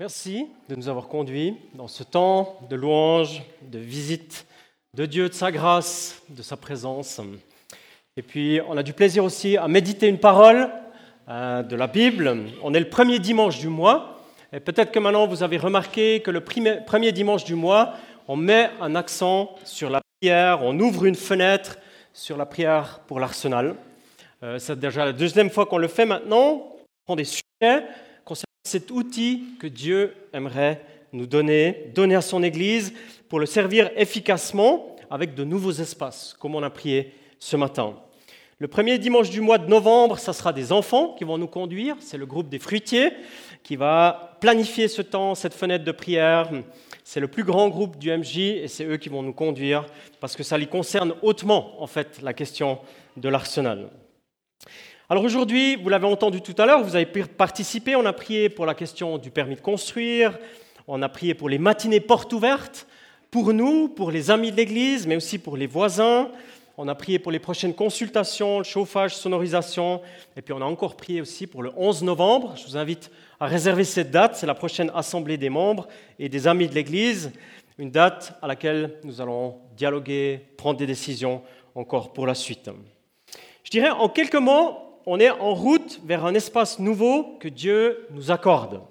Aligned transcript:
Merci 0.00 0.46
de 0.70 0.76
nous 0.76 0.88
avoir 0.88 1.08
conduits 1.08 1.58
dans 1.74 1.86
ce 1.86 2.02
temps 2.02 2.58
de 2.70 2.74
louange, 2.74 3.42
de 3.60 3.78
visite 3.78 4.46
de 4.94 5.04
Dieu, 5.04 5.28
de 5.28 5.34
sa 5.34 5.52
grâce, 5.52 6.22
de 6.30 6.40
sa 6.40 6.56
présence. 6.56 7.20
Et 8.16 8.22
puis, 8.22 8.62
on 8.66 8.78
a 8.78 8.82
du 8.82 8.94
plaisir 8.94 9.22
aussi 9.24 9.58
à 9.58 9.68
méditer 9.68 10.08
une 10.08 10.16
parole 10.16 10.70
euh, 11.28 11.62
de 11.62 11.76
la 11.76 11.86
Bible. 11.86 12.34
On 12.62 12.72
est 12.72 12.80
le 12.80 12.88
premier 12.88 13.18
dimanche 13.18 13.58
du 13.58 13.68
mois. 13.68 14.22
Et 14.54 14.60
peut-être 14.60 14.90
que 14.90 14.98
maintenant, 14.98 15.26
vous 15.26 15.42
avez 15.42 15.58
remarqué 15.58 16.20
que 16.20 16.30
le 16.30 16.40
premier 16.40 17.12
dimanche 17.12 17.44
du 17.44 17.54
mois, 17.54 17.92
on 18.26 18.36
met 18.36 18.70
un 18.80 18.94
accent 18.94 19.54
sur 19.66 19.90
la 19.90 20.00
prière, 20.18 20.60
on 20.62 20.80
ouvre 20.80 21.04
une 21.04 21.14
fenêtre 21.14 21.76
sur 22.14 22.38
la 22.38 22.46
prière 22.46 23.00
pour 23.06 23.20
l'arsenal. 23.20 23.74
Euh, 24.44 24.58
c'est 24.58 24.80
déjà 24.80 25.04
la 25.04 25.12
deuxième 25.12 25.50
fois 25.50 25.66
qu'on 25.66 25.76
le 25.76 25.88
fait 25.88 26.06
maintenant. 26.06 26.52
On 26.52 27.04
prend 27.04 27.16
des 27.16 27.24
sujets 27.24 27.84
cet 28.62 28.90
outil 28.90 29.44
que 29.58 29.66
Dieu 29.66 30.14
aimerait 30.32 30.84
nous 31.12 31.26
donner, 31.26 31.90
donner 31.94 32.14
à 32.14 32.20
son 32.20 32.42
Église 32.42 32.92
pour 33.28 33.40
le 33.40 33.46
servir 33.46 33.90
efficacement 33.96 34.96
avec 35.10 35.34
de 35.34 35.44
nouveaux 35.44 35.72
espaces, 35.72 36.36
comme 36.38 36.54
on 36.54 36.62
a 36.62 36.70
prié 36.70 37.12
ce 37.38 37.56
matin. 37.56 37.96
Le 38.58 38.68
premier 38.68 38.98
dimanche 38.98 39.30
du 39.30 39.40
mois 39.40 39.56
de 39.56 39.66
novembre, 39.66 40.18
ça 40.18 40.34
sera 40.34 40.52
des 40.52 40.70
enfants 40.70 41.14
qui 41.16 41.24
vont 41.24 41.38
nous 41.38 41.46
conduire. 41.46 41.96
C'est 41.98 42.18
le 42.18 42.26
groupe 42.26 42.50
des 42.50 42.58
fruitiers 42.58 43.10
qui 43.62 43.76
va 43.76 44.36
planifier 44.40 44.86
ce 44.86 45.00
temps, 45.00 45.34
cette 45.34 45.54
fenêtre 45.54 45.84
de 45.84 45.92
prière. 45.92 46.50
C'est 47.02 47.20
le 47.20 47.28
plus 47.28 47.42
grand 47.42 47.68
groupe 47.70 47.96
du 47.96 48.14
MJ 48.14 48.38
et 48.38 48.68
c'est 48.68 48.84
eux 48.84 48.98
qui 48.98 49.08
vont 49.08 49.22
nous 49.22 49.32
conduire 49.32 49.86
parce 50.20 50.36
que 50.36 50.42
ça 50.42 50.58
les 50.58 50.66
concerne 50.66 51.14
hautement, 51.22 51.82
en 51.82 51.86
fait, 51.86 52.20
la 52.20 52.34
question 52.34 52.78
de 53.16 53.28
l'arsenal. 53.30 53.88
Alors 55.12 55.24
aujourd'hui, 55.24 55.74
vous 55.74 55.88
l'avez 55.88 56.06
entendu 56.06 56.40
tout 56.40 56.54
à 56.56 56.66
l'heure, 56.66 56.84
vous 56.84 56.94
avez 56.94 57.04
participé, 57.04 57.96
on 57.96 58.06
a 58.06 58.12
prié 58.12 58.48
pour 58.48 58.64
la 58.64 58.74
question 58.74 59.18
du 59.18 59.32
permis 59.32 59.56
de 59.56 59.60
construire, 59.60 60.38
on 60.86 61.02
a 61.02 61.08
prié 61.08 61.34
pour 61.34 61.48
les 61.48 61.58
matinées 61.58 61.98
portes 61.98 62.32
ouvertes, 62.32 62.86
pour 63.28 63.52
nous, 63.52 63.88
pour 63.88 64.12
les 64.12 64.30
amis 64.30 64.52
de 64.52 64.56
l'Église, 64.56 65.08
mais 65.08 65.16
aussi 65.16 65.40
pour 65.40 65.56
les 65.56 65.66
voisins. 65.66 66.30
On 66.76 66.86
a 66.86 66.94
prié 66.94 67.18
pour 67.18 67.32
les 67.32 67.40
prochaines 67.40 67.74
consultations, 67.74 68.58
le 68.58 68.64
chauffage, 68.64 69.16
sonorisation, 69.16 70.00
et 70.36 70.42
puis 70.42 70.54
on 70.54 70.62
a 70.62 70.64
encore 70.64 70.96
prié 70.96 71.20
aussi 71.20 71.48
pour 71.48 71.64
le 71.64 71.72
11 71.76 72.04
novembre. 72.04 72.54
Je 72.56 72.64
vous 72.66 72.76
invite 72.76 73.10
à 73.40 73.46
réserver 73.46 73.82
cette 73.82 74.12
date, 74.12 74.36
c'est 74.36 74.46
la 74.46 74.54
prochaine 74.54 74.92
assemblée 74.94 75.38
des 75.38 75.50
membres 75.50 75.88
et 76.20 76.28
des 76.28 76.46
amis 76.46 76.68
de 76.68 76.74
l'Église, 76.76 77.32
une 77.78 77.90
date 77.90 78.38
à 78.42 78.46
laquelle 78.46 78.94
nous 79.02 79.20
allons 79.20 79.56
dialoguer, 79.76 80.40
prendre 80.56 80.78
des 80.78 80.86
décisions 80.86 81.42
encore 81.74 82.12
pour 82.12 82.28
la 82.28 82.36
suite. 82.36 82.70
Je 83.64 83.70
dirais 83.72 83.90
en 83.90 84.08
quelques 84.08 84.36
mots, 84.36 84.86
on 85.06 85.20
est 85.20 85.30
en 85.30 85.54
route 85.54 86.00
vers 86.04 86.24
un 86.24 86.34
espace 86.34 86.78
nouveau 86.78 87.36
que 87.38 87.48
Dieu 87.48 88.06
nous 88.10 88.30
accorde. 88.30 88.82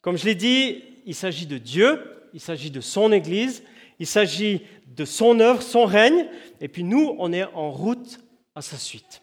Comme 0.00 0.16
je 0.16 0.24
l'ai 0.24 0.34
dit, 0.34 0.82
il 1.06 1.14
s'agit 1.14 1.46
de 1.46 1.58
Dieu, 1.58 2.00
il 2.32 2.40
s'agit 2.40 2.70
de 2.70 2.80
son 2.80 3.12
Église, 3.12 3.62
il 3.98 4.06
s'agit 4.06 4.62
de 4.86 5.04
son 5.04 5.40
œuvre, 5.40 5.62
son 5.62 5.84
règne, 5.84 6.26
et 6.60 6.68
puis 6.68 6.84
nous, 6.84 7.14
on 7.18 7.32
est 7.32 7.44
en 7.54 7.70
route 7.70 8.20
à 8.54 8.62
sa 8.62 8.76
suite. 8.76 9.22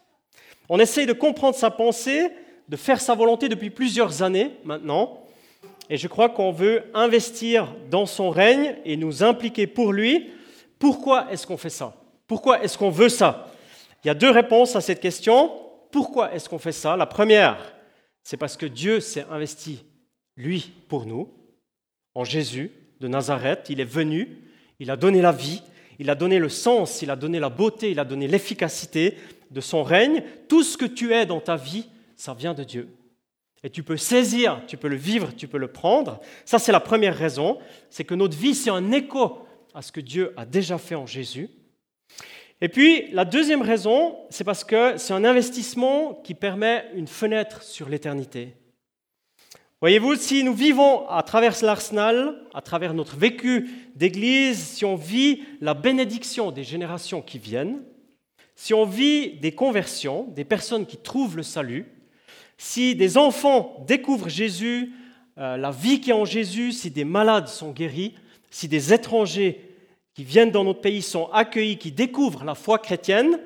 On 0.70 0.80
essaye 0.80 1.06
de 1.06 1.14
comprendre 1.14 1.56
sa 1.56 1.72
pensée, 1.72 2.30
de 2.68 2.76
faire 2.76 3.02
sa 3.02 3.16
volonté 3.16 3.50
depuis 3.50 3.70
plusieurs 3.70 4.22
années 4.22 4.52
maintenant, 4.64 5.24
et 5.90 5.98
je 5.98 6.08
crois 6.08 6.30
qu'on 6.30 6.52
veut 6.52 6.84
investir 6.94 7.74
dans 7.90 8.06
son 8.06 8.30
règne 8.30 8.76
et 8.84 8.98
nous 8.98 9.24
impliquer 9.24 9.68
pour 9.68 9.94
lui. 9.94 10.31
Pourquoi 10.80 11.31
est-ce 11.31 11.48
qu'on 11.48 11.58
fait 11.58 11.70
ça? 11.70 11.96
Pourquoi 12.28 12.62
est-ce 12.62 12.78
qu'on 12.78 12.90
veut 12.90 13.09
ça? 13.09 13.48
Il 14.04 14.08
y 14.08 14.12
a 14.12 14.14
deux 14.14 14.30
réponses 14.30 14.76
à 14.76 14.81
cette 14.81 15.00
question. 15.00 15.52
Pourquoi 15.92 16.34
est-ce 16.34 16.50
qu'on 16.50 16.60
fait 16.60 16.72
ça 16.72 16.98
La 16.98 17.06
première, 17.06 17.74
c'est 18.24 18.38
parce 18.38 18.58
que 18.58 18.66
Dieu 18.66 19.00
s'est 19.00 19.26
investi, 19.30 19.84
lui, 20.36 20.74
pour 20.90 21.06
nous, 21.06 21.34
en 22.14 22.24
Jésus 22.24 22.72
de 23.00 23.08
Nazareth. 23.08 23.68
Il 23.70 23.80
est 23.80 23.86
venu, 23.86 24.38
il 24.80 24.92
a 24.92 24.98
donné 24.98 25.22
la 25.22 25.32
vie, 25.32 25.62
il 26.00 26.10
a 26.10 26.16
donné 26.16 26.40
le 26.40 26.50
sens, 26.50 27.02
il 27.02 27.12
a 27.12 27.16
donné 27.16 27.40
la 27.40 27.50
beauté, 27.50 27.92
il 27.92 28.00
a 28.00 28.06
donné 28.06 28.28
l'efficacité 28.28 29.18
de 29.52 29.62
son 29.62 29.84
règne. 29.84 30.24
Tout 30.47 30.64
ce 30.64 30.78
que 30.78 30.86
tu 30.86 31.14
es 31.14 31.26
dans 31.26 31.40
ta 31.40 31.56
vie, 31.56 31.88
ça 32.16 32.34
vient 32.34 32.53
de 32.53 32.64
Dieu. 32.64 32.90
Et 33.64 33.70
tu 33.70 33.84
peux 33.84 33.97
saisir, 33.97 34.62
tu 34.68 34.78
peux 34.78 34.88
le 34.88 34.96
vivre, 34.96 35.34
tu 35.36 35.47
peux 35.47 35.58
le 35.58 35.72
prendre. 35.72 36.20
Ça, 36.46 36.59
c'est 36.59 36.72
la 36.72 36.80
première 36.80 37.18
raison. 37.18 37.59
C'est 37.90 38.03
que 38.03 38.14
notre 38.14 38.38
vie, 38.38 38.53
c'est 38.53 38.70
un 38.70 38.92
écho 38.92 39.40
à 39.74 39.81
ce 39.81 39.92
que 39.92 40.02
Dieu 40.02 40.34
a 40.38 40.46
déjà 40.46 40.78
fait 40.78 40.96
en 40.96 41.06
Jésus. 41.06 41.50
Et 42.59 42.69
puis, 42.69 43.12
la 43.12 43.23
deuxième 43.23 43.62
raison, 43.62 44.18
c'est 44.29 44.44
parce 44.44 44.63
que 44.63 44.97
c'est 44.97 45.13
un 45.13 45.23
investissement 45.23 46.16
qui 46.23 46.34
permet 46.34 46.85
une 46.95 47.07
fenêtre 47.07 47.62
sur 47.62 47.88
l'éternité. 47.88 48.56
Voyez-vous, 49.79 50.16
si 50.16 50.44
nous 50.44 50.56
vivons 50.56 51.07
à 51.07 51.22
travers 51.22 51.56
l'arsenal, 51.63 52.35
à 52.56 52.62
travers 52.62 52.96
notre 52.96 53.16
vécu 53.16 53.69
d'église, 53.96 54.57
si 54.57 54.85
on 54.85 54.96
vit 54.96 55.44
la 55.62 55.75
bénédiction 55.75 56.50
des 56.51 56.63
générations 56.63 57.22
qui 57.22 57.38
viennent, 57.38 57.84
si 58.56 58.73
on 58.73 58.85
vit 58.85 59.34
des 59.34 59.51
conversions, 59.51 60.23
des 60.35 60.46
personnes 60.46 60.88
qui 60.88 60.97
trouvent 60.97 61.38
le 61.38 61.44
salut, 61.44 61.85
si 62.57 62.96
des 62.96 63.19
enfants 63.19 63.85
découvrent 63.88 64.29
Jésus, 64.29 64.94
euh, 65.38 65.57
la 65.57 65.69
vie 65.69 66.01
qui 66.01 66.09
est 66.09 66.13
en 66.13 66.25
Jésus, 66.25 66.72
si 66.72 66.90
des 66.90 67.06
malades 67.06 67.47
sont 67.47 67.69
guéris, 67.69 68.16
si 68.50 68.67
des 68.67 68.94
étrangers 68.94 69.66
qui 70.17 70.23
viennent 70.23 70.50
dans 70.50 70.63
notre 70.63 70.81
pays 70.81 71.03
sont 71.03 71.29
accueillis, 71.31 71.78
qui 71.78 71.91
découvrent 71.91 72.44
la 72.44 72.55
foi 72.55 72.79
chrétienne, 72.79 73.39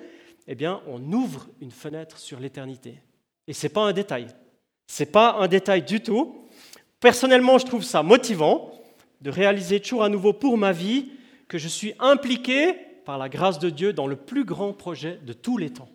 eh 0.48 0.56
bien, 0.56 0.80
on 0.88 1.02
ouvre 1.12 1.50
une 1.60 1.70
fenêtre 1.70 2.18
sur 2.18 2.40
l'éternité. 2.40 2.96
Et 3.46 3.52
ce 3.52 3.66
n'est 3.66 3.74
pas 3.74 3.82
un 3.82 3.92
détail. 3.92 4.28
Ce 4.88 5.04
n'est 5.04 5.10
pas 5.10 5.36
un 5.42 5.50
détail 5.50 5.84
du 5.84 6.00
tout. 6.00 6.48
Personnellement, 7.02 7.58
je 7.58 7.66
trouve 7.66 7.84
ça 7.84 8.04
motivant 8.04 8.72
de 9.20 9.30
réaliser 9.30 9.82
toujours 9.82 10.06
à 10.06 10.08
nouveau 10.08 10.32
pour 10.32 10.58
ma 10.58 10.72
vie 10.72 11.10
que 11.50 11.58
je 11.58 11.68
suis 11.68 11.94
impliqué 12.00 12.72
par 13.04 13.18
la 13.18 13.28
grâce 13.28 13.60
de 13.60 13.70
Dieu 13.70 13.92
dans 13.92 14.08
le 14.08 14.16
plus 14.16 14.46
grand 14.46 14.72
projet 14.72 15.20
de 15.26 15.34
tous 15.34 15.58
les 15.58 15.72
temps. 15.72 15.90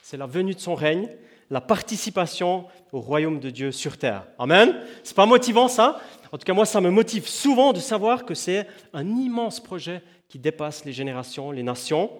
C'est 0.00 0.16
la 0.16 0.26
venue 0.26 0.54
de 0.54 0.60
son 0.60 0.76
règne, 0.76 1.08
la 1.50 1.60
participation 1.60 2.66
au 2.92 3.00
royaume 3.00 3.40
de 3.40 3.50
Dieu 3.50 3.72
sur 3.72 3.98
terre. 3.98 4.28
Amen. 4.38 4.80
C'est 5.02 5.16
pas 5.16 5.26
motivant 5.26 5.66
ça? 5.66 6.00
En 6.32 6.38
tout 6.38 6.44
cas, 6.44 6.52
moi, 6.52 6.66
ça 6.66 6.80
me 6.80 6.90
motive 6.90 7.26
souvent 7.26 7.72
de 7.72 7.78
savoir 7.78 8.24
que 8.24 8.34
c'est 8.34 8.66
un 8.92 9.16
immense 9.16 9.60
projet 9.60 10.02
qui 10.28 10.38
dépasse 10.38 10.84
les 10.84 10.92
générations, 10.92 11.50
les 11.50 11.62
nations. 11.62 12.10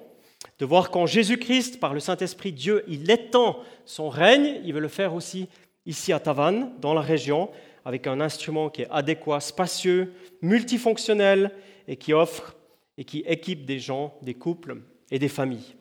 De 0.58 0.64
voir 0.64 0.90
qu'en 0.90 1.06
Jésus-Christ, 1.06 1.78
par 1.78 1.94
le 1.94 2.00
Saint-Esprit, 2.00 2.52
Dieu, 2.52 2.84
il 2.88 3.10
étend 3.10 3.58
son 3.84 4.08
règne. 4.08 4.60
Il 4.64 4.72
veut 4.72 4.80
le 4.80 4.88
faire 4.88 5.14
aussi 5.14 5.48
ici 5.84 6.12
à 6.12 6.20
Tavannes, 6.20 6.72
dans 6.80 6.94
la 6.94 7.00
région, 7.00 7.50
avec 7.84 8.06
un 8.06 8.20
instrument 8.20 8.70
qui 8.70 8.82
est 8.82 8.90
adéquat, 8.90 9.40
spacieux, 9.40 10.14
multifonctionnel 10.42 11.52
et 11.86 11.96
qui 11.96 12.12
offre 12.12 12.56
et 12.96 13.04
qui 13.04 13.20
équipe 13.26 13.64
des 13.64 13.78
gens, 13.78 14.14
des 14.22 14.34
couples 14.34 14.76
et 15.10 15.18
des 15.18 15.28
familles. 15.28 15.74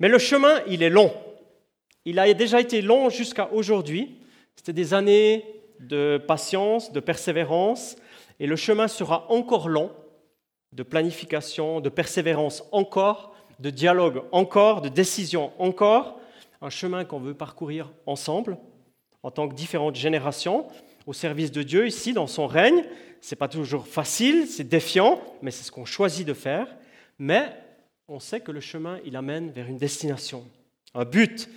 Mais 0.00 0.08
le 0.08 0.18
chemin, 0.18 0.60
il 0.66 0.82
est 0.82 0.90
long. 0.90 1.12
Il 2.04 2.18
a 2.18 2.32
déjà 2.32 2.60
été 2.60 2.80
long 2.80 3.10
jusqu'à 3.10 3.50
aujourd'hui. 3.52 4.16
C'était 4.56 4.72
des 4.72 4.94
années 4.94 5.44
de 5.80 6.22
patience, 6.26 6.92
de 6.92 7.00
persévérance, 7.00 7.96
et 8.40 8.46
le 8.46 8.56
chemin 8.56 8.88
sera 8.88 9.30
encore 9.30 9.68
long, 9.68 9.90
de 10.72 10.82
planification, 10.82 11.80
de 11.80 11.88
persévérance 11.88 12.62
encore, 12.72 13.34
de 13.58 13.70
dialogue 13.70 14.22
encore, 14.32 14.82
de 14.82 14.88
décision 14.88 15.52
encore, 15.58 16.20
un 16.60 16.70
chemin 16.70 17.04
qu'on 17.04 17.20
veut 17.20 17.34
parcourir 17.34 17.90
ensemble, 18.06 18.58
en 19.22 19.30
tant 19.30 19.48
que 19.48 19.54
différentes 19.54 19.96
générations, 19.96 20.66
au 21.06 21.12
service 21.12 21.50
de 21.50 21.62
Dieu 21.62 21.86
ici, 21.86 22.12
dans 22.12 22.26
son 22.26 22.46
règne. 22.46 22.84
Ce 23.20 23.34
n'est 23.34 23.38
pas 23.38 23.48
toujours 23.48 23.86
facile, 23.86 24.46
c'est 24.46 24.68
défiant, 24.68 25.20
mais 25.42 25.50
c'est 25.50 25.64
ce 25.64 25.72
qu'on 25.72 25.84
choisit 25.84 26.26
de 26.26 26.34
faire. 26.34 26.68
Mais 27.18 27.50
on 28.08 28.20
sait 28.20 28.40
que 28.40 28.52
le 28.52 28.60
chemin, 28.60 29.00
il 29.04 29.16
amène 29.16 29.50
vers 29.50 29.66
une 29.66 29.78
destination, 29.78 30.44
un 30.94 31.04
but, 31.04 31.48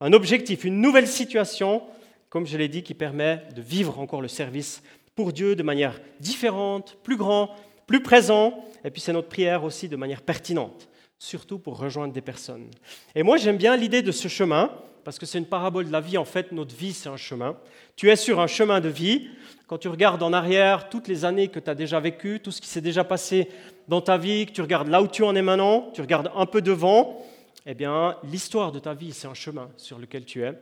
un 0.00 0.12
objectif, 0.12 0.64
une 0.64 0.80
nouvelle 0.80 1.08
situation 1.08 1.82
comme 2.30 2.46
je 2.46 2.56
l'ai 2.56 2.68
dit, 2.68 2.82
qui 2.82 2.94
permet 2.94 3.42
de 3.54 3.60
vivre 3.60 3.98
encore 3.98 4.22
le 4.22 4.28
service 4.28 4.82
pour 5.16 5.32
Dieu 5.32 5.56
de 5.56 5.62
manière 5.62 6.00
différente, 6.20 6.96
plus 7.02 7.16
grand, 7.16 7.50
plus 7.86 8.02
présent, 8.02 8.64
et 8.84 8.90
puis 8.90 9.00
c'est 9.00 9.12
notre 9.12 9.28
prière 9.28 9.64
aussi 9.64 9.88
de 9.88 9.96
manière 9.96 10.22
pertinente, 10.22 10.88
surtout 11.18 11.58
pour 11.58 11.76
rejoindre 11.76 12.14
des 12.14 12.20
personnes. 12.20 12.68
Et 13.16 13.24
moi 13.24 13.36
j'aime 13.36 13.56
bien 13.56 13.76
l'idée 13.76 14.00
de 14.00 14.12
ce 14.12 14.28
chemin, 14.28 14.70
parce 15.04 15.18
que 15.18 15.26
c'est 15.26 15.38
une 15.38 15.46
parabole 15.46 15.86
de 15.86 15.92
la 15.92 16.00
vie, 16.00 16.16
en 16.16 16.24
fait 16.24 16.52
notre 16.52 16.74
vie 16.74 16.92
c'est 16.92 17.08
un 17.08 17.16
chemin. 17.16 17.56
Tu 17.96 18.10
es 18.10 18.16
sur 18.16 18.38
un 18.38 18.46
chemin 18.46 18.80
de 18.80 18.88
vie, 18.88 19.28
quand 19.66 19.78
tu 19.78 19.88
regardes 19.88 20.22
en 20.22 20.32
arrière 20.32 20.88
toutes 20.88 21.08
les 21.08 21.24
années 21.24 21.48
que 21.48 21.58
tu 21.58 21.68
as 21.68 21.74
déjà 21.74 21.98
vécues, 21.98 22.38
tout 22.40 22.52
ce 22.52 22.60
qui 22.60 22.68
s'est 22.68 22.80
déjà 22.80 23.02
passé 23.02 23.48
dans 23.88 24.00
ta 24.00 24.16
vie, 24.16 24.46
que 24.46 24.52
tu 24.52 24.62
regardes 24.62 24.88
là 24.88 25.02
où 25.02 25.08
tu 25.08 25.24
en 25.24 25.34
es 25.34 25.42
maintenant, 25.42 25.90
tu 25.94 26.00
regardes 26.00 26.30
un 26.36 26.46
peu 26.46 26.62
devant, 26.62 27.26
eh 27.66 27.74
bien 27.74 28.16
l'histoire 28.22 28.70
de 28.70 28.78
ta 28.78 28.94
vie 28.94 29.12
c'est 29.12 29.26
un 29.26 29.34
chemin 29.34 29.68
sur 29.76 29.98
lequel 29.98 30.24
tu 30.24 30.44
es. 30.44 30.54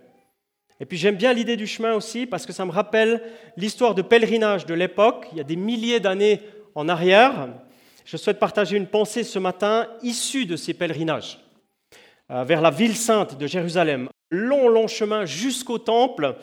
Et 0.80 0.86
puis 0.86 0.96
j'aime 0.96 1.16
bien 1.16 1.32
l'idée 1.32 1.56
du 1.56 1.66
chemin 1.66 1.94
aussi 1.94 2.26
parce 2.26 2.46
que 2.46 2.52
ça 2.52 2.64
me 2.64 2.70
rappelle 2.70 3.22
l'histoire 3.56 3.94
de 3.94 4.02
pèlerinage 4.02 4.66
de 4.66 4.74
l'époque, 4.74 5.26
il 5.32 5.38
y 5.38 5.40
a 5.40 5.44
des 5.44 5.56
milliers 5.56 6.00
d'années 6.00 6.40
en 6.74 6.88
arrière. 6.88 7.48
Je 8.04 8.16
souhaite 8.16 8.38
partager 8.38 8.76
une 8.76 8.86
pensée 8.86 9.24
ce 9.24 9.38
matin 9.38 9.88
issue 10.02 10.46
de 10.46 10.56
ces 10.56 10.74
pèlerinages 10.74 11.40
euh, 12.30 12.44
vers 12.44 12.60
la 12.60 12.70
ville 12.70 12.96
sainte 12.96 13.36
de 13.36 13.46
Jérusalem. 13.46 14.08
Long, 14.30 14.68
long 14.68 14.86
chemin 14.86 15.24
jusqu'au 15.24 15.78
temple, 15.78 16.36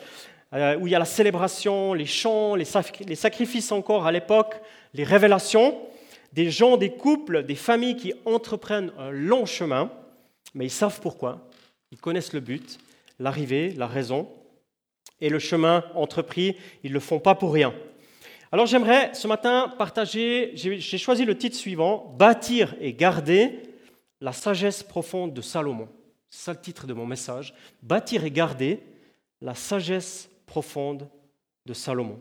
euh, 0.52 0.76
où 0.76 0.86
il 0.86 0.90
y 0.90 0.94
a 0.94 0.98
la 0.98 1.04
célébration, 1.04 1.94
les 1.94 2.06
chants, 2.06 2.54
les 2.54 2.64
sacrifices 3.14 3.72
encore 3.72 4.06
à 4.06 4.12
l'époque, 4.12 4.60
les 4.92 5.04
révélations, 5.04 5.78
des 6.32 6.50
gens, 6.50 6.76
des 6.76 6.90
couples, 6.90 7.44
des 7.44 7.54
familles 7.54 7.96
qui 7.96 8.12
entreprennent 8.26 8.92
un 8.98 9.10
long 9.10 9.46
chemin, 9.46 9.90
mais 10.54 10.66
ils 10.66 10.70
savent 10.70 11.00
pourquoi, 11.00 11.48
ils 11.90 11.98
connaissent 11.98 12.32
le 12.32 12.40
but, 12.40 12.78
l'arrivée, 13.18 13.72
la 13.72 13.86
raison, 13.86 14.28
et 15.20 15.28
le 15.28 15.38
chemin 15.38 15.84
entrepris, 15.94 16.56
ils 16.82 16.90
ne 16.90 16.94
le 16.94 17.00
font 17.00 17.18
pas 17.18 17.34
pour 17.34 17.52
rien. 17.52 17.74
Alors 18.52 18.66
j'aimerais 18.66 19.12
ce 19.14 19.26
matin 19.26 19.74
partager, 19.76 20.52
j'ai 20.54 20.98
choisi 20.98 21.24
le 21.24 21.36
titre 21.36 21.56
suivant, 21.56 22.14
Bâtir 22.18 22.74
et 22.80 22.92
garder 22.92 23.60
la 24.20 24.32
sagesse 24.32 24.82
profonde 24.82 25.34
de 25.34 25.40
Salomon. 25.40 25.88
C'est 26.30 26.44
ça 26.44 26.52
le 26.52 26.60
titre 26.60 26.86
de 26.86 26.92
mon 26.92 27.06
message. 27.06 27.54
Bâtir 27.82 28.24
et 28.24 28.30
garder 28.30 28.80
la 29.40 29.54
sagesse 29.54 30.28
profonde 30.46 31.08
de 31.66 31.74
Salomon. 31.74 32.18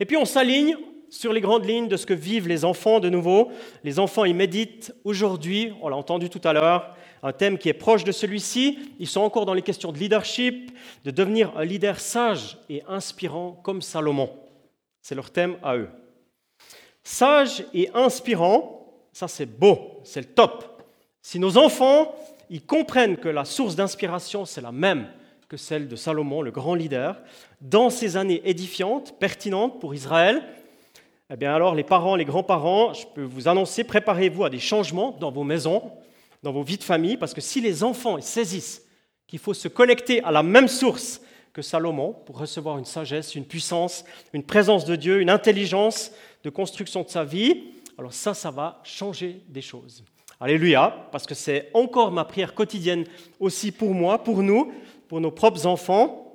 Et 0.00 0.04
puis 0.04 0.16
on 0.16 0.24
s'aligne 0.24 0.76
sur 1.12 1.34
les 1.34 1.42
grandes 1.42 1.66
lignes 1.66 1.88
de 1.88 1.98
ce 1.98 2.06
que 2.06 2.14
vivent 2.14 2.48
les 2.48 2.64
enfants 2.64 2.98
de 2.98 3.10
nouveau. 3.10 3.52
Les 3.84 3.98
enfants, 3.98 4.24
ils 4.24 4.34
méditent 4.34 4.94
aujourd'hui, 5.04 5.74
on 5.82 5.90
l'a 5.90 5.96
entendu 5.96 6.30
tout 6.30 6.40
à 6.42 6.54
l'heure, 6.54 6.96
un 7.22 7.34
thème 7.34 7.58
qui 7.58 7.68
est 7.68 7.74
proche 7.74 8.02
de 8.02 8.12
celui-ci. 8.12 8.78
Ils 8.98 9.06
sont 9.06 9.20
encore 9.20 9.44
dans 9.44 9.52
les 9.52 9.60
questions 9.60 9.92
de 9.92 9.98
leadership, 9.98 10.72
de 11.04 11.10
devenir 11.10 11.52
un 11.54 11.66
leader 11.66 12.00
sage 12.00 12.56
et 12.70 12.82
inspirant 12.88 13.52
comme 13.62 13.82
Salomon. 13.82 14.30
C'est 15.02 15.14
leur 15.14 15.30
thème 15.30 15.58
à 15.62 15.76
eux. 15.76 15.90
Sage 17.04 17.66
et 17.74 17.90
inspirant, 17.92 18.86
ça 19.12 19.28
c'est 19.28 19.44
beau, 19.44 20.00
c'est 20.04 20.20
le 20.22 20.28
top. 20.28 20.82
Si 21.20 21.38
nos 21.38 21.58
enfants, 21.58 22.14
ils 22.48 22.64
comprennent 22.64 23.18
que 23.18 23.28
la 23.28 23.44
source 23.44 23.76
d'inspiration, 23.76 24.46
c'est 24.46 24.62
la 24.62 24.72
même 24.72 25.08
que 25.46 25.58
celle 25.58 25.88
de 25.88 25.96
Salomon, 25.96 26.40
le 26.40 26.50
grand 26.50 26.74
leader, 26.74 27.20
dans 27.60 27.90
ces 27.90 28.16
années 28.16 28.40
édifiantes, 28.46 29.18
pertinentes 29.18 29.78
pour 29.78 29.94
Israël, 29.94 30.42
eh 31.32 31.36
bien 31.36 31.54
alors 31.54 31.74
les 31.74 31.82
parents, 31.82 32.14
les 32.14 32.26
grands-parents, 32.26 32.92
je 32.92 33.06
peux 33.06 33.22
vous 33.22 33.48
annoncer, 33.48 33.84
préparez-vous 33.84 34.44
à 34.44 34.50
des 34.50 34.58
changements 34.58 35.16
dans 35.18 35.30
vos 35.30 35.44
maisons, 35.44 35.90
dans 36.42 36.52
vos 36.52 36.62
vies 36.62 36.76
de 36.76 36.84
famille, 36.84 37.16
parce 37.16 37.32
que 37.32 37.40
si 37.40 37.62
les 37.62 37.82
enfants 37.82 38.20
saisissent 38.20 38.86
qu'il 39.26 39.38
faut 39.38 39.54
se 39.54 39.68
connecter 39.68 40.22
à 40.24 40.30
la 40.30 40.42
même 40.42 40.68
source 40.68 41.22
que 41.54 41.62
Salomon 41.62 42.14
pour 42.26 42.38
recevoir 42.38 42.76
une 42.76 42.84
sagesse, 42.84 43.34
une 43.34 43.46
puissance, 43.46 44.04
une 44.34 44.42
présence 44.42 44.84
de 44.84 44.94
Dieu, 44.94 45.22
une 45.22 45.30
intelligence 45.30 46.12
de 46.44 46.50
construction 46.50 47.02
de 47.02 47.08
sa 47.08 47.24
vie, 47.24 47.64
alors 47.96 48.12
ça, 48.12 48.34
ça 48.34 48.50
va 48.50 48.82
changer 48.84 49.40
des 49.48 49.62
choses. 49.62 50.04
Alléluia, 50.38 51.08
parce 51.12 51.26
que 51.26 51.34
c'est 51.34 51.70
encore 51.72 52.12
ma 52.12 52.26
prière 52.26 52.54
quotidienne 52.54 53.04
aussi 53.40 53.72
pour 53.72 53.94
moi, 53.94 54.22
pour 54.22 54.42
nous, 54.42 54.70
pour 55.08 55.20
nos 55.20 55.30
propres 55.30 55.66
enfants, 55.66 56.31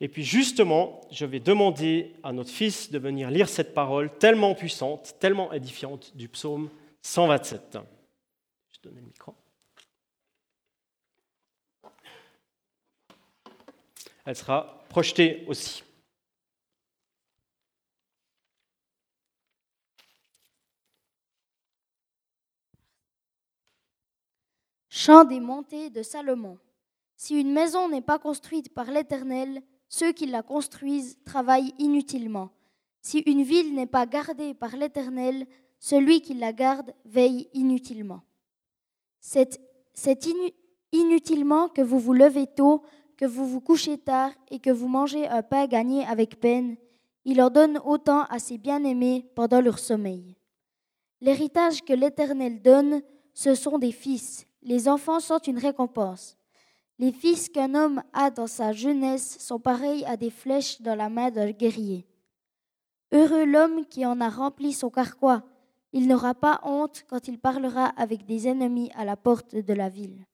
et 0.00 0.08
puis 0.08 0.24
justement, 0.24 1.00
je 1.10 1.24
vais 1.24 1.40
demander 1.40 2.14
à 2.22 2.32
notre 2.32 2.50
fils 2.50 2.90
de 2.90 2.98
venir 2.98 3.30
lire 3.30 3.48
cette 3.48 3.72
parole 3.72 4.10
tellement 4.18 4.54
puissante, 4.54 5.14
tellement 5.18 5.52
édifiante 5.52 6.14
du 6.16 6.28
psaume 6.28 6.68
127. 7.00 7.78
Je 8.72 8.78
donne 8.82 8.96
le 8.96 9.00
micro. 9.02 9.34
Elle 14.26 14.36
sera 14.36 14.84
projetée 14.88 15.44
aussi. 15.46 15.82
Chant 24.90 25.24
des 25.24 25.40
montées 25.40 25.88
de 25.88 26.02
Salomon. 26.02 26.58
Si 27.16 27.38
une 27.40 27.52
maison 27.52 27.88
n'est 27.88 28.02
pas 28.02 28.18
construite 28.18 28.74
par 28.74 28.90
l'Éternel, 28.90 29.62
ceux 29.88 30.12
qui 30.12 30.26
la 30.26 30.42
construisent 30.42 31.18
travaillent 31.24 31.74
inutilement. 31.78 32.50
Si 33.02 33.18
une 33.20 33.42
ville 33.42 33.74
n'est 33.74 33.86
pas 33.86 34.06
gardée 34.06 34.54
par 34.54 34.76
l'Éternel, 34.76 35.46
celui 35.78 36.20
qui 36.20 36.34
la 36.34 36.52
garde 36.52 36.92
veille 37.04 37.48
inutilement. 37.54 38.22
C'est, 39.20 39.60
inutilement 40.92 41.68
que 41.68 41.82
vous 41.82 41.98
vous 41.98 42.12
levez 42.12 42.46
tôt, 42.46 42.82
que 43.16 43.24
vous 43.24 43.46
vous 43.46 43.60
couchez 43.60 43.98
tard 43.98 44.30
et 44.50 44.58
que 44.58 44.70
vous 44.70 44.88
mangez 44.88 45.26
un 45.28 45.42
pain 45.42 45.66
gagné 45.66 46.04
avec 46.04 46.40
peine. 46.40 46.76
Il 47.24 47.40
en 47.42 47.50
donne 47.50 47.80
autant 47.84 48.22
à 48.24 48.38
ses 48.38 48.58
bien-aimés 48.58 49.26
pendant 49.34 49.60
leur 49.60 49.78
sommeil. 49.78 50.36
L'héritage 51.20 51.82
que 51.82 51.92
l'Éternel 51.92 52.62
donne, 52.62 53.02
ce 53.34 53.54
sont 53.54 53.78
des 53.78 53.92
fils. 53.92 54.46
Les 54.62 54.88
enfants 54.88 55.20
sont 55.20 55.38
une 55.38 55.58
récompense. 55.58 56.35
Les 56.98 57.12
fils 57.12 57.48
qu'un 57.50 57.74
homme 57.74 58.02
a 58.14 58.30
dans 58.30 58.46
sa 58.46 58.72
jeunesse 58.72 59.38
sont 59.38 59.58
pareils 59.58 60.04
à 60.06 60.16
des 60.16 60.30
flèches 60.30 60.80
dans 60.80 60.94
la 60.94 61.10
main 61.10 61.30
d'un 61.30 61.50
guerrier. 61.50 62.06
Heureux 63.12 63.44
l'homme 63.44 63.84
qui 63.86 64.06
en 64.06 64.20
a 64.20 64.30
rempli 64.30 64.72
son 64.72 64.88
carquois. 64.88 65.42
Il 65.92 66.08
n'aura 66.08 66.34
pas 66.34 66.60
honte 66.64 67.04
quand 67.08 67.28
il 67.28 67.38
parlera 67.38 67.86
avec 67.96 68.24
des 68.24 68.48
ennemis 68.48 68.90
à 68.96 69.04
la 69.04 69.16
porte 69.16 69.54
de 69.54 69.72
la 69.74 69.88
ville. 69.88 70.24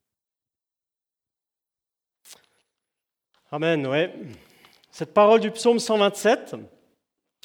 Amen, 3.50 3.87
ouais. 3.87 4.14
Cette 4.91 5.12
parole 5.12 5.41
du 5.41 5.50
psaume 5.50 5.79
127 5.79 6.55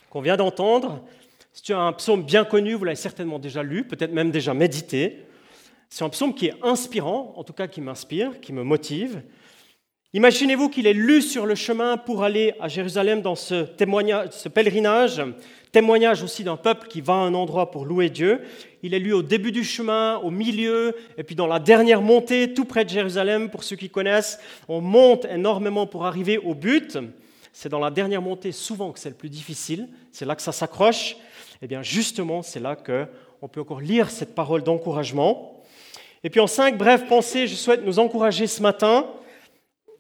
qu'on 0.10 0.22
vient 0.22 0.38
d'entendre, 0.38 1.04
c'est 1.52 1.74
un 1.74 1.92
psaume 1.94 2.24
bien 2.24 2.46
connu, 2.46 2.76
vous 2.76 2.86
l'avez 2.86 2.96
certainement 2.96 3.40
déjà 3.40 3.64
lu, 3.64 3.86
peut-être 3.86 4.14
même 4.14 4.32
déjà 4.32 4.54
médité. 4.54 5.26
C'est 5.90 6.04
un 6.04 6.10
psaume 6.10 6.34
qui 6.34 6.48
est 6.48 6.56
inspirant, 6.64 7.34
en 7.38 7.44
tout 7.44 7.54
cas 7.54 7.68
qui 7.68 7.82
m'inspire, 7.82 8.40
qui 8.42 8.54
me 8.54 8.64
motive. 8.64 9.22
Imaginez-vous 10.14 10.70
qu'il 10.70 10.88
est 10.88 10.94
lu 10.94 11.22
sur 11.22 11.46
le 11.46 11.54
chemin 11.56 11.98
pour 11.98 12.24
aller 12.24 12.54
à 12.60 12.68
Jérusalem 12.68 13.22
dans 13.22 13.36
ce, 13.36 13.64
témoignage, 13.64 14.30
ce 14.32 14.50
pèlerinage, 14.50 15.22
témoignage 15.72 16.24
aussi 16.24 16.44
d'un 16.44 16.56
peuple 16.56 16.88
qui 16.88 17.02
va 17.02 17.14
à 17.14 17.18
un 17.18 17.34
endroit 17.34 17.72
pour 17.72 17.86
louer 17.86 18.10
Dieu. 18.10 18.42
Il 18.84 18.94
est 18.94 19.00
lu 19.00 19.14
au 19.14 19.22
début 19.22 19.52
du 19.52 19.64
chemin, 19.64 20.18
au 20.18 20.32
milieu, 20.32 20.96
et 21.18 21.24
puis 21.24 21.36
dans 21.36 21.46
la 21.46 21.60
dernière 21.60 22.02
montée, 22.02 22.54
tout 22.54 22.66
près 22.66 22.86
de 22.86 22.90
Jérusalem, 22.90 23.50
pour 23.50 23.64
ceux 23.64 23.76
qui 23.76 23.90
connaissent. 23.90 24.40
On 24.68 24.82
monte 24.82 25.26
énormément 25.26 25.88
pour 25.88 26.06
arriver 26.06 26.38
au 26.38 26.56
but. 26.56 26.98
C'est 27.52 27.70
dans 27.70 27.80
la 27.80 27.92
dernière 27.92 28.22
montée 28.22 28.52
souvent 28.52 28.92
que 28.92 29.00
c'est 29.00 29.10
le 29.10 29.16
plus 29.16 29.30
difficile, 29.30 29.90
c'est 30.12 30.26
là 30.26 30.36
que 30.36 30.42
ça 30.42 30.52
s'accroche. 30.52 31.12
Et 31.12 31.66
eh 31.66 31.68
bien 31.68 31.84
justement, 31.84 32.44
c'est 32.44 32.60
là 32.60 32.76
qu'on 32.76 33.48
peut 33.48 33.62
encore 33.62 33.82
lire 33.82 34.10
cette 34.10 34.36
parole 34.36 34.64
d'encouragement. 34.64 35.57
Et 36.28 36.30
puis 36.30 36.42
en 36.42 36.48
cinq 36.48 36.78
brèves 36.78 37.06
pensées, 37.06 37.48
je 37.48 37.56
souhaite 37.56 37.86
nous 37.86 38.00
encourager 38.00 38.48
ce 38.48 38.62
matin. 38.62 39.08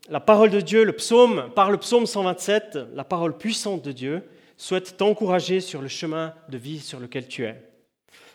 La 0.10 0.20
parole 0.20 0.50
de 0.50 0.60
Dieu, 0.60 0.84
le 0.84 0.92
psaume, 0.92 1.50
par 1.56 1.72
le 1.72 1.78
psaume 1.78 2.06
127, 2.06 2.80
la 2.94 3.06
parole 3.06 3.38
puissante 3.38 3.82
de 3.82 3.94
Dieu, 3.94 4.24
souhaite 4.58 4.98
t'encourager 4.98 5.62
sur 5.62 5.82
le 5.82 5.88
chemin 5.88 6.34
de 6.50 6.58
vie 6.58 6.80
sur 6.80 7.00
lequel 7.00 7.30
tu 7.30 7.46
es. 7.46 7.56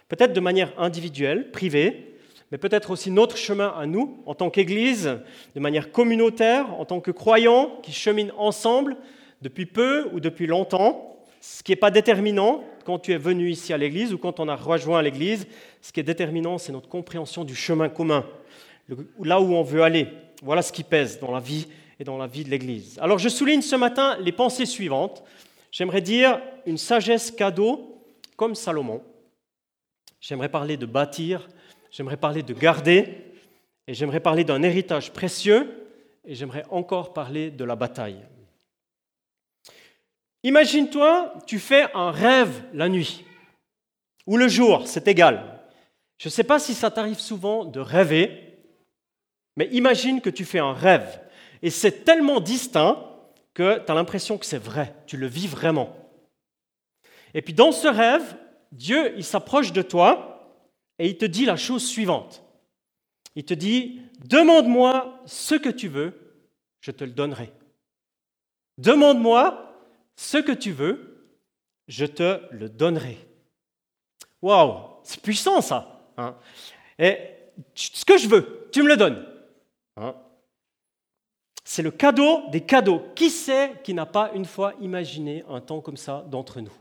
Peut-être 0.08 0.32
de 0.32 0.40
manière 0.40 0.72
individuelle, 0.78 1.50
privée, 1.50 2.16
mais 2.50 2.56
peut-être 2.56 2.92
aussi 2.92 3.10
notre 3.10 3.36
chemin 3.36 3.74
à 3.76 3.84
nous, 3.84 4.22
en 4.24 4.34
tant 4.34 4.48
qu'Église, 4.48 5.18
de 5.54 5.60
manière 5.60 5.92
communautaire, 5.92 6.72
en 6.80 6.86
tant 6.86 7.00
que 7.00 7.10
croyants 7.10 7.78
qui 7.82 7.92
cheminent 7.92 8.32
ensemble 8.38 8.96
depuis 9.42 9.66
peu 9.66 10.08
ou 10.14 10.20
depuis 10.20 10.46
longtemps, 10.46 11.11
ce 11.42 11.64
qui 11.64 11.72
n'est 11.72 11.76
pas 11.76 11.90
déterminant 11.90 12.62
quand 12.84 13.00
tu 13.00 13.12
es 13.12 13.18
venu 13.18 13.50
ici 13.50 13.72
à 13.72 13.76
l'Église 13.76 14.14
ou 14.14 14.18
quand 14.18 14.38
on 14.38 14.46
a 14.46 14.54
rejoint 14.54 15.02
l'Église, 15.02 15.48
ce 15.80 15.90
qui 15.90 15.98
est 15.98 16.04
déterminant, 16.04 16.56
c'est 16.56 16.70
notre 16.70 16.88
compréhension 16.88 17.42
du 17.42 17.56
chemin 17.56 17.88
commun, 17.88 18.24
là 19.18 19.40
où 19.40 19.52
on 19.52 19.64
veut 19.64 19.82
aller. 19.82 20.06
Voilà 20.40 20.62
ce 20.62 20.72
qui 20.72 20.84
pèse 20.84 21.18
dans 21.18 21.32
la 21.32 21.40
vie 21.40 21.66
et 21.98 22.04
dans 22.04 22.16
la 22.16 22.28
vie 22.28 22.44
de 22.44 22.50
l'Église. 22.50 22.96
Alors 23.00 23.18
je 23.18 23.28
souligne 23.28 23.60
ce 23.60 23.74
matin 23.74 24.16
les 24.20 24.30
pensées 24.30 24.66
suivantes. 24.66 25.24
J'aimerais 25.72 26.00
dire 26.00 26.40
une 26.64 26.78
sagesse 26.78 27.32
cadeau 27.32 28.00
comme 28.36 28.54
Salomon. 28.54 29.02
J'aimerais 30.20 30.48
parler 30.48 30.76
de 30.76 30.86
bâtir, 30.86 31.48
j'aimerais 31.90 32.18
parler 32.18 32.44
de 32.44 32.54
garder, 32.54 33.08
et 33.88 33.94
j'aimerais 33.94 34.20
parler 34.20 34.44
d'un 34.44 34.62
héritage 34.62 35.12
précieux, 35.12 35.88
et 36.24 36.36
j'aimerais 36.36 36.64
encore 36.70 37.12
parler 37.12 37.50
de 37.50 37.64
la 37.64 37.74
bataille. 37.74 38.20
Imagine-toi, 40.44 41.34
tu 41.46 41.58
fais 41.58 41.86
un 41.94 42.10
rêve 42.10 42.64
la 42.72 42.88
nuit 42.88 43.24
ou 44.26 44.36
le 44.36 44.48
jour, 44.48 44.86
c'est 44.86 45.08
égal. 45.08 45.60
Je 46.18 46.28
ne 46.28 46.32
sais 46.32 46.44
pas 46.44 46.58
si 46.58 46.74
ça 46.74 46.90
t'arrive 46.90 47.18
souvent 47.18 47.64
de 47.64 47.80
rêver, 47.80 48.56
mais 49.56 49.68
imagine 49.72 50.20
que 50.20 50.30
tu 50.30 50.44
fais 50.44 50.60
un 50.60 50.72
rêve 50.72 51.20
et 51.62 51.70
c'est 51.70 52.04
tellement 52.04 52.40
distinct 52.40 53.04
que 53.54 53.78
tu 53.84 53.90
as 53.90 53.94
l'impression 53.94 54.38
que 54.38 54.46
c'est 54.46 54.62
vrai, 54.62 54.94
tu 55.06 55.16
le 55.16 55.26
vis 55.26 55.48
vraiment. 55.48 55.96
Et 57.34 57.42
puis 57.42 57.54
dans 57.54 57.72
ce 57.72 57.88
rêve, 57.88 58.36
Dieu, 58.70 59.14
il 59.16 59.24
s'approche 59.24 59.72
de 59.72 59.82
toi 59.82 60.60
et 60.98 61.08
il 61.08 61.18
te 61.18 61.24
dit 61.24 61.44
la 61.44 61.56
chose 61.56 61.86
suivante. 61.86 62.44
Il 63.34 63.44
te 63.44 63.54
dit, 63.54 64.00
demande-moi 64.24 65.22
ce 65.26 65.54
que 65.54 65.68
tu 65.68 65.88
veux, 65.88 66.36
je 66.80 66.90
te 66.90 67.04
le 67.04 67.12
donnerai. 67.12 67.52
Demande-moi 68.78 69.71
ce 70.22 70.38
que 70.38 70.52
tu 70.52 70.70
veux, 70.70 71.26
je 71.88 72.06
te 72.06 72.40
le 72.52 72.68
donnerai. 72.68 73.18
Waouh, 74.40 75.00
c'est 75.02 75.20
puissant 75.20 75.60
ça. 75.60 76.12
Hein. 76.16 76.36
Et 76.96 77.18
ce 77.74 78.04
que 78.04 78.16
je 78.16 78.28
veux, 78.28 78.68
tu 78.72 78.82
me 78.82 78.88
le 78.88 78.96
donnes. 78.96 79.26
Hein. 79.96 80.14
C'est 81.64 81.82
le 81.82 81.90
cadeau 81.90 82.48
des 82.50 82.60
cadeaux. 82.60 83.02
Qui 83.16 83.30
sait 83.30 83.72
qui 83.82 83.94
n'a 83.94 84.06
pas 84.06 84.30
une 84.32 84.44
fois 84.44 84.74
imaginé 84.80 85.44
un 85.48 85.60
temps 85.60 85.80
comme 85.80 85.96
ça 85.96 86.24
d'entre 86.28 86.60
nous? 86.60 86.72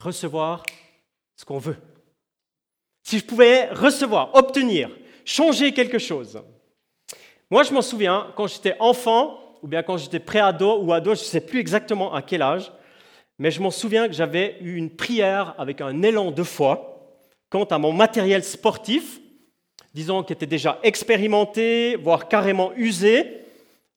Recevoir 0.00 0.62
ce 1.36 1.44
qu'on 1.44 1.58
veut. 1.58 1.76
Si 3.02 3.18
je 3.18 3.24
pouvais 3.24 3.68
recevoir, 3.70 4.34
obtenir, 4.34 4.90
changer 5.26 5.74
quelque 5.74 5.98
chose. 5.98 6.42
Moi, 7.50 7.64
je 7.64 7.72
m'en 7.74 7.82
souviens, 7.82 8.32
quand 8.34 8.46
j'étais 8.46 8.76
enfant, 8.80 9.41
ou 9.62 9.68
bien 9.68 9.82
quand 9.82 9.96
j'étais 9.96 10.20
pré-ado 10.20 10.82
ou 10.82 10.92
ado, 10.92 11.14
je 11.14 11.20
ne 11.20 11.24
sais 11.24 11.40
plus 11.40 11.60
exactement 11.60 12.12
à 12.12 12.22
quel 12.22 12.42
âge, 12.42 12.72
mais 13.38 13.50
je 13.50 13.62
m'en 13.62 13.70
souviens 13.70 14.08
que 14.08 14.14
j'avais 14.14 14.58
eu 14.60 14.76
une 14.76 14.90
prière 14.90 15.54
avec 15.58 15.80
un 15.80 16.02
élan 16.02 16.30
de 16.30 16.42
foi 16.42 16.92
quant 17.48 17.64
à 17.64 17.78
mon 17.78 17.92
matériel 17.92 18.42
sportif, 18.42 19.20
disons 19.94 20.22
qui 20.22 20.32
était 20.32 20.46
déjà 20.46 20.78
expérimenté, 20.82 21.96
voire 21.96 22.28
carrément 22.28 22.72
usé, 22.76 23.42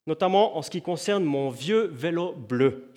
notamment 0.08 0.58
en 0.58 0.62
ce 0.62 0.70
qui 0.70 0.82
concerne 0.82 1.24
mon 1.24 1.50
vieux 1.50 1.90
vélo 1.94 2.34
bleu. 2.34 2.92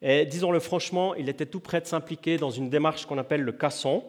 Et 0.00 0.26
disons-le 0.26 0.60
franchement, 0.60 1.14
il 1.14 1.28
était 1.28 1.46
tout 1.46 1.60
prêt 1.60 1.80
de 1.80 1.86
s'impliquer 1.86 2.36
dans 2.36 2.50
une 2.50 2.70
démarche 2.70 3.06
qu'on 3.06 3.18
appelle 3.18 3.42
le 3.42 3.52
casson. 3.52 4.04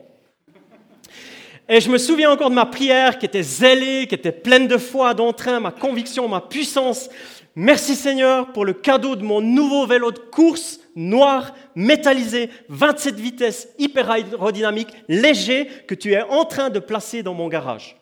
Et 1.68 1.82
je 1.82 1.90
me 1.90 1.98
souviens 1.98 2.32
encore 2.32 2.52
de 2.52 2.56
ma 2.56 2.68
prière 2.68 3.18
qui 3.18 3.26
était 3.26 3.42
zélée, 3.42 4.06
qui 4.08 4.14
était 4.14 4.32
pleine 4.32 4.68
de 4.68 4.78
foi, 4.78 5.16
d'entrain, 5.16 5.60
ma 5.60 5.72
conviction, 5.72 6.28
ma 6.28 6.42
puissance. 6.42 7.10
Merci 7.56 7.96
Seigneur 7.96 8.54
pour 8.54 8.66
le 8.66 8.74
cadeau 8.74 9.16
de 9.16 9.24
mon 9.24 9.42
nouveau 9.42 9.88
vélo 9.88 10.12
de 10.12 10.20
course 10.20 10.80
noir, 10.96 11.56
métallisé, 11.76 12.50
27 12.70 13.16
vitesses, 13.16 13.70
hyper 13.80 14.12
aérodynamique, 14.12 14.90
léger, 15.08 15.68
que 15.88 15.96
tu 15.96 16.14
es 16.14 16.22
en 16.22 16.46
train 16.46 16.70
de 16.70 16.80
placer 16.80 17.24
dans 17.24 17.34
mon 17.34 17.48
garage. 17.48 17.98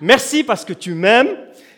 Merci 0.00 0.44
parce 0.44 0.64
que 0.64 0.74
tu 0.74 0.92
m'aimes 0.92 1.36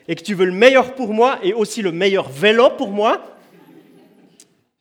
et 0.08 0.16
que 0.16 0.22
tu 0.22 0.34
veux 0.34 0.46
le 0.46 0.52
meilleur 0.52 0.94
pour 0.94 1.14
moi 1.14 1.38
et 1.42 1.52
aussi 1.52 1.82
le 1.82 1.92
meilleur 1.92 2.28
vélo 2.28 2.70
pour 2.70 2.90
moi. 2.90 3.35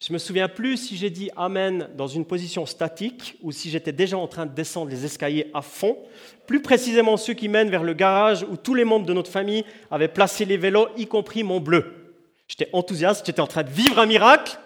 Je 0.07 0.13
me 0.13 0.19
souviens 0.19 0.47
plus 0.47 0.77
si 0.77 0.97
j'ai 0.97 1.09
dit 1.09 1.31
Amen 1.35 1.89
dans 1.97 2.05
une 2.05 2.25
position 2.25 2.67
statique 2.67 3.39
ou 3.41 3.51
si 3.51 3.71
j'étais 3.71 3.91
déjà 3.91 4.19
en 4.19 4.27
train 4.27 4.45
de 4.45 4.53
descendre 4.53 4.91
les 4.91 5.03
escaliers 5.03 5.49
à 5.51 5.63
fond. 5.63 5.97
Plus 6.45 6.61
précisément 6.61 7.17
ceux 7.17 7.33
qui 7.33 7.49
mènent 7.49 7.71
vers 7.71 7.81
le 7.81 7.93
garage 7.93 8.45
où 8.47 8.55
tous 8.55 8.75
les 8.75 8.85
membres 8.85 9.07
de 9.07 9.13
notre 9.13 9.31
famille 9.31 9.65
avaient 9.89 10.07
placé 10.07 10.45
les 10.45 10.57
vélos, 10.57 10.89
y 10.95 11.07
compris 11.07 11.41
mon 11.41 11.59
bleu. 11.59 12.13
J'étais 12.47 12.69
enthousiaste, 12.71 13.25
j'étais 13.25 13.41
en 13.41 13.47
train 13.47 13.63
de 13.63 13.71
vivre 13.71 13.97
un 13.97 14.05
miracle. 14.05 14.59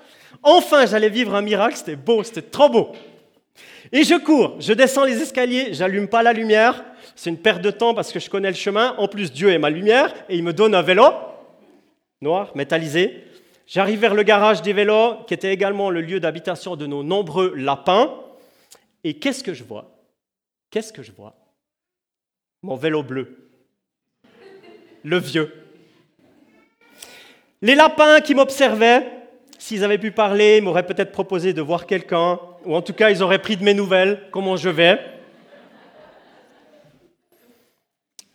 Enfin, 0.44 0.86
j'allais 0.86 1.08
vivre 1.08 1.34
un 1.34 1.42
miracle, 1.42 1.78
c'était 1.78 1.96
beau, 1.96 2.22
c'était 2.22 2.42
trop 2.42 2.68
beau. 2.68 2.92
Et 3.94 4.04
je 4.04 4.16
cours, 4.16 4.58
je 4.60 4.74
descends 4.74 5.06
les 5.06 5.22
escaliers, 5.22 5.70
j'allume 5.72 6.10
pas 6.10 6.22
la 6.22 6.34
lumière. 6.34 6.84
C'est 7.16 7.30
une 7.30 7.38
perte 7.38 7.62
de 7.62 7.72
temps 7.72 7.94
parce 7.94 8.12
que 8.12 8.20
je 8.20 8.30
connais 8.30 8.50
le 8.50 8.58
chemin. 8.58 8.94
En 8.98 9.08
plus, 9.08 9.32
Dieu 9.32 9.52
est 9.52 9.58
ma 9.58 9.70
lumière 9.70 10.14
et 10.28 10.36
il 10.36 10.44
me 10.44 10.52
donne 10.52 10.76
un 10.76 10.82
vélo 10.82 11.06
noir, 12.22 12.52
métallisé. 12.56 13.24
J'arrive 13.70 14.00
vers 14.00 14.16
le 14.16 14.24
garage 14.24 14.64
des 14.64 14.74
vélos, 14.74 15.18
qui 15.28 15.36
était 15.36 15.54
également 15.54 15.92
le 15.92 16.02
lieu 16.02 16.20
d'habitation 16.20 16.76
de 16.76 16.88
nos 16.88 17.04
nombreux 17.04 17.54
lapins. 17.54 18.20
Et 19.04 19.20
qu'est-ce 19.20 19.44
que 19.44 19.54
je 19.54 19.64
vois? 19.64 19.92
Qu'est-ce 20.72 20.92
que 20.92 21.04
je 21.04 21.12
vois? 21.12 21.36
Mon 22.64 22.76
vélo 22.76 23.04
bleu. 23.04 23.52
Le 25.04 25.20
vieux. 25.20 25.54
Les 27.62 27.76
lapins 27.76 28.22
qui 28.22 28.34
m'observaient, 28.34 29.06
s'ils 29.60 29.84
avaient 29.84 30.00
pu 30.00 30.10
parler, 30.10 30.58
ils 30.58 30.64
m'auraient 30.64 30.88
peut-être 30.88 31.12
proposé 31.12 31.54
de 31.54 31.62
voir 31.62 31.86
quelqu'un, 31.86 32.40
ou 32.66 32.74
en 32.76 32.82
tout 32.82 32.94
cas, 32.94 33.12
ils 33.12 33.22
auraient 33.22 33.40
pris 33.40 33.56
de 33.56 33.64
mes 33.64 33.76
nouvelles, 33.76 34.30
comment 34.32 34.58
je 34.58 34.70
vais. 34.70 35.00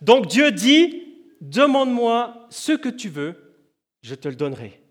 Donc 0.00 0.28
Dieu 0.28 0.52
dit, 0.52 1.16
demande-moi 1.40 2.46
ce 2.50 2.70
que 2.70 2.88
tu 2.88 3.08
veux, 3.08 3.56
je 4.00 4.14
te 4.14 4.28
le 4.28 4.36
donnerai. 4.36 4.83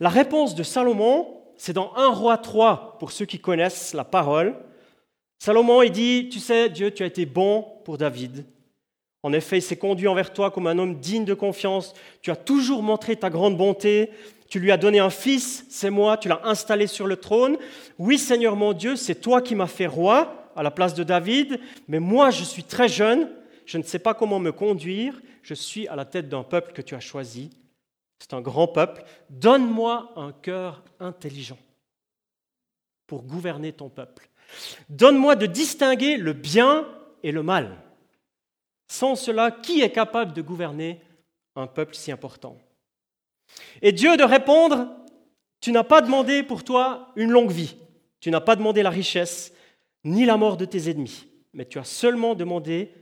La 0.00 0.08
réponse 0.08 0.54
de 0.54 0.62
Salomon, 0.62 1.28
c'est 1.58 1.74
dans 1.74 1.94
1 1.94 2.08
roi 2.08 2.38
3, 2.38 2.96
pour 2.98 3.12
ceux 3.12 3.26
qui 3.26 3.38
connaissent 3.38 3.92
la 3.92 4.04
parole. 4.04 4.56
Salomon, 5.38 5.82
il 5.82 5.92
dit, 5.92 6.30
tu 6.32 6.38
sais, 6.38 6.70
Dieu, 6.70 6.90
tu 6.90 7.02
as 7.02 7.06
été 7.06 7.26
bon 7.26 7.66
pour 7.84 7.98
David. 7.98 8.46
En 9.22 9.34
effet, 9.34 9.58
il 9.58 9.62
s'est 9.62 9.76
conduit 9.76 10.08
envers 10.08 10.32
toi 10.32 10.50
comme 10.50 10.66
un 10.66 10.78
homme 10.78 10.98
digne 10.98 11.26
de 11.26 11.34
confiance. 11.34 11.92
Tu 12.22 12.30
as 12.30 12.36
toujours 12.36 12.82
montré 12.82 13.16
ta 13.16 13.28
grande 13.28 13.58
bonté. 13.58 14.08
Tu 14.48 14.58
lui 14.58 14.72
as 14.72 14.78
donné 14.78 15.00
un 15.00 15.10
fils, 15.10 15.66
c'est 15.68 15.90
moi, 15.90 16.16
tu 16.16 16.28
l'as 16.28 16.40
installé 16.44 16.86
sur 16.86 17.06
le 17.06 17.16
trône. 17.16 17.58
Oui, 17.98 18.18
Seigneur 18.18 18.56
mon 18.56 18.72
Dieu, 18.72 18.96
c'est 18.96 19.20
toi 19.20 19.42
qui 19.42 19.54
m'as 19.54 19.66
fait 19.66 19.86
roi 19.86 20.50
à 20.56 20.62
la 20.62 20.70
place 20.70 20.94
de 20.94 21.04
David, 21.04 21.60
mais 21.86 22.00
moi, 22.00 22.30
je 22.30 22.42
suis 22.42 22.64
très 22.64 22.88
jeune, 22.88 23.30
je 23.64 23.78
ne 23.78 23.84
sais 23.84 24.00
pas 24.00 24.14
comment 24.14 24.40
me 24.40 24.50
conduire, 24.50 25.20
je 25.42 25.54
suis 25.54 25.86
à 25.86 25.94
la 25.94 26.04
tête 26.04 26.28
d'un 26.28 26.42
peuple 26.42 26.72
que 26.72 26.82
tu 26.82 26.96
as 26.96 27.00
choisi 27.00 27.50
c'est 28.20 28.34
un 28.34 28.40
grand 28.40 28.68
peuple, 28.68 29.02
donne-moi 29.30 30.12
un 30.14 30.30
cœur 30.30 30.84
intelligent 31.00 31.58
pour 33.06 33.22
gouverner 33.24 33.72
ton 33.72 33.88
peuple. 33.88 34.28
Donne-moi 34.88 35.34
de 35.34 35.46
distinguer 35.46 36.16
le 36.16 36.32
bien 36.32 36.86
et 37.22 37.32
le 37.32 37.42
mal. 37.42 37.76
Sans 38.88 39.16
cela, 39.16 39.50
qui 39.50 39.80
est 39.80 39.90
capable 39.90 40.32
de 40.32 40.42
gouverner 40.42 41.00
un 41.56 41.66
peuple 41.66 41.94
si 41.94 42.12
important? 42.12 42.58
Et 43.82 43.92
Dieu 43.92 44.16
de 44.16 44.22
répondre, 44.22 44.88
tu 45.60 45.72
n'as 45.72 45.84
pas 45.84 46.02
demandé 46.02 46.42
pour 46.42 46.62
toi 46.62 47.12
une 47.16 47.30
longue 47.30 47.50
vie, 47.50 47.76
tu 48.20 48.30
n'as 48.30 48.40
pas 48.40 48.54
demandé 48.54 48.82
la 48.82 48.90
richesse, 48.90 49.52
ni 50.04 50.24
la 50.24 50.36
mort 50.36 50.56
de 50.56 50.64
tes 50.64 50.90
ennemis, 50.90 51.26
mais 51.52 51.64
tu 51.64 51.78
as 51.78 51.84
seulement 51.84 52.34
demandé 52.34 52.92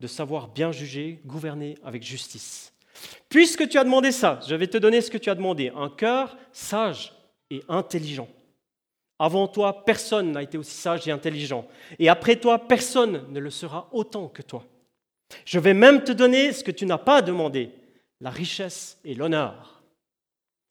de 0.00 0.06
savoir 0.06 0.48
bien 0.48 0.72
juger, 0.72 1.20
gouverner 1.24 1.76
avec 1.82 2.02
justice. 2.02 2.72
Puisque 3.28 3.68
tu 3.68 3.78
as 3.78 3.84
demandé 3.84 4.12
ça, 4.12 4.40
je 4.46 4.54
vais 4.54 4.66
te 4.66 4.78
donner 4.78 5.00
ce 5.00 5.10
que 5.10 5.18
tu 5.18 5.30
as 5.30 5.34
demandé, 5.34 5.72
un 5.74 5.90
cœur 5.90 6.36
sage 6.52 7.12
et 7.50 7.62
intelligent. 7.68 8.28
Avant 9.18 9.48
toi, 9.48 9.84
personne 9.84 10.32
n'a 10.32 10.42
été 10.42 10.56
aussi 10.56 10.76
sage 10.76 11.06
et 11.08 11.10
intelligent. 11.10 11.66
Et 11.98 12.08
après 12.08 12.36
toi, 12.36 12.58
personne 12.58 13.24
ne 13.30 13.40
le 13.40 13.50
sera 13.50 13.88
autant 13.92 14.28
que 14.28 14.42
toi. 14.42 14.64
Je 15.44 15.58
vais 15.58 15.74
même 15.74 16.04
te 16.04 16.12
donner 16.12 16.52
ce 16.52 16.62
que 16.62 16.70
tu 16.70 16.86
n'as 16.86 16.98
pas 16.98 17.20
demandé, 17.20 17.70
la 18.20 18.30
richesse 18.30 18.98
et 19.04 19.14
l'honneur. 19.14 19.82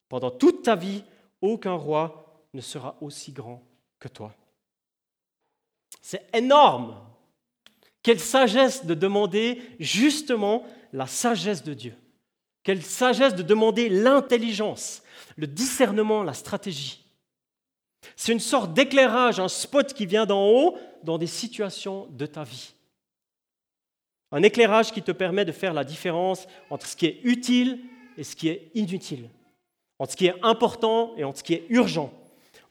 Pendant 0.09 0.31
toute 0.31 0.63
ta 0.63 0.75
vie, 0.75 1.03
aucun 1.41 1.73
roi 1.73 2.47
ne 2.53 2.61
sera 2.61 2.95
aussi 3.01 3.31
grand 3.31 3.61
que 3.99 4.07
toi. 4.07 4.33
C'est 6.01 6.25
énorme. 6.33 6.95
Quelle 8.01 8.19
sagesse 8.19 8.85
de 8.85 8.93
demander 8.93 9.61
justement 9.79 10.65
la 10.93 11.05
sagesse 11.05 11.63
de 11.63 11.73
Dieu. 11.73 11.95
Quelle 12.67 12.83
sagesse 12.83 13.33
de 13.33 13.43
demander 13.43 13.87
l'intelligence, 13.87 15.01
le 15.37 15.47
discernement, 15.47 16.21
la 16.21 16.33
stratégie. 16.33 17.01
C'est 18.17 18.33
une 18.33 18.41
sorte 18.41 18.73
d'éclairage, 18.73 19.39
un 19.39 19.47
spot 19.47 19.93
qui 19.93 20.05
vient 20.05 20.25
d'en 20.25 20.45
haut 20.49 20.77
dans 21.01 21.17
des 21.17 21.27
situations 21.27 22.07
de 22.09 22.25
ta 22.25 22.43
vie. 22.43 22.73
Un 24.33 24.43
éclairage 24.43 24.91
qui 24.91 25.01
te 25.01 25.13
permet 25.13 25.45
de 25.45 25.53
faire 25.53 25.71
la 25.71 25.85
différence 25.85 26.45
entre 26.69 26.85
ce 26.87 26.97
qui 26.97 27.05
est 27.05 27.21
utile 27.23 27.79
et 28.17 28.25
ce 28.25 28.35
qui 28.35 28.49
est 28.49 28.69
inutile, 28.75 29.29
entre 29.97 30.11
ce 30.11 30.17
qui 30.17 30.25
est 30.25 30.35
important 30.43 31.13
et 31.15 31.23
entre 31.23 31.39
ce 31.39 31.43
qui 31.43 31.53
est 31.53 31.67
urgent, 31.69 32.11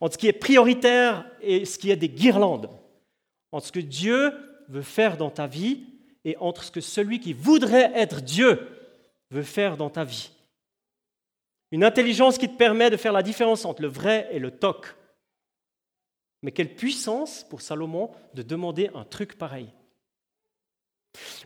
entre 0.02 0.12
ce 0.12 0.18
qui 0.18 0.28
est 0.28 0.34
prioritaire 0.34 1.24
et 1.40 1.64
ce 1.64 1.78
qui 1.78 1.90
est 1.90 1.96
des 1.96 2.10
guirlandes, 2.10 2.68
entre 3.50 3.68
ce 3.68 3.72
que 3.72 3.80
Dieu 3.80 4.34
veut 4.68 4.82
faire 4.82 5.16
dans 5.16 5.30
ta 5.30 5.46
vie 5.46 5.84
et 6.26 6.36
entre 6.36 6.64
ce 6.64 6.70
que 6.70 6.82
celui 6.82 7.18
qui 7.18 7.32
voudrait 7.32 7.92
être 7.94 8.20
Dieu 8.20 8.75
veut 9.30 9.42
faire 9.42 9.76
dans 9.76 9.90
ta 9.90 10.04
vie. 10.04 10.30
Une 11.72 11.84
intelligence 11.84 12.38
qui 12.38 12.48
te 12.48 12.56
permet 12.56 12.90
de 12.90 12.96
faire 12.96 13.12
la 13.12 13.22
différence 13.22 13.64
entre 13.64 13.82
le 13.82 13.88
vrai 13.88 14.28
et 14.30 14.38
le 14.38 14.50
toc. 14.50 14.94
Mais 16.42 16.52
quelle 16.52 16.74
puissance 16.74 17.44
pour 17.44 17.60
Salomon 17.60 18.10
de 18.34 18.42
demander 18.42 18.90
un 18.94 19.04
truc 19.04 19.36
pareil. 19.36 19.68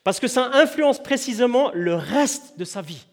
Parce 0.05 0.21
que 0.21 0.29
ça 0.29 0.51
influence 0.53 1.03
précisément 1.03 1.71
le 1.73 1.95
reste 1.95 2.59
de 2.59 2.65
sa 2.65 2.83
vie. 2.83 3.07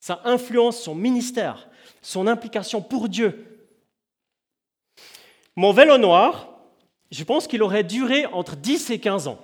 Ça 0.00 0.20
influence 0.24 0.80
son 0.80 0.94
ministère, 0.94 1.68
son 2.02 2.26
implication 2.26 2.82
pour 2.82 3.08
Dieu. 3.08 3.70
Mon 5.54 5.72
vélo 5.72 5.96
noir, 5.96 6.56
je 7.10 7.24
pense 7.24 7.46
qu'il 7.46 7.62
aurait 7.62 7.84
duré 7.84 8.26
entre 8.26 8.56
10 8.56 8.90
et 8.90 9.00
15 9.00 9.28
ans. 9.28 9.42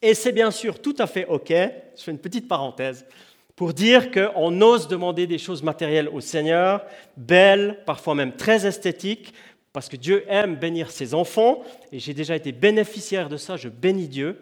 Et 0.00 0.14
c'est 0.14 0.32
bien 0.32 0.50
sûr 0.50 0.80
tout 0.80 0.94
à 0.98 1.06
fait 1.06 1.26
OK, 1.26 1.48
je 1.48 2.02
fais 2.02 2.10
une 2.10 2.18
petite 2.18 2.48
parenthèse, 2.48 3.06
pour 3.56 3.74
dire 3.74 4.10
qu'on 4.10 4.60
ose 4.60 4.88
demander 4.88 5.26
des 5.26 5.38
choses 5.38 5.62
matérielles 5.62 6.08
au 6.08 6.20
Seigneur, 6.20 6.84
belles, 7.16 7.82
parfois 7.86 8.14
même 8.14 8.36
très 8.36 8.66
esthétiques, 8.66 9.34
parce 9.72 9.88
que 9.88 9.96
Dieu 9.96 10.24
aime 10.28 10.56
bénir 10.56 10.90
ses 10.90 11.14
enfants, 11.14 11.62
et 11.92 11.98
j'ai 11.98 12.14
déjà 12.14 12.36
été 12.36 12.52
bénéficiaire 12.52 13.28
de 13.28 13.36
ça, 13.36 13.56
je 13.56 13.68
bénis 13.68 14.08
Dieu. 14.08 14.38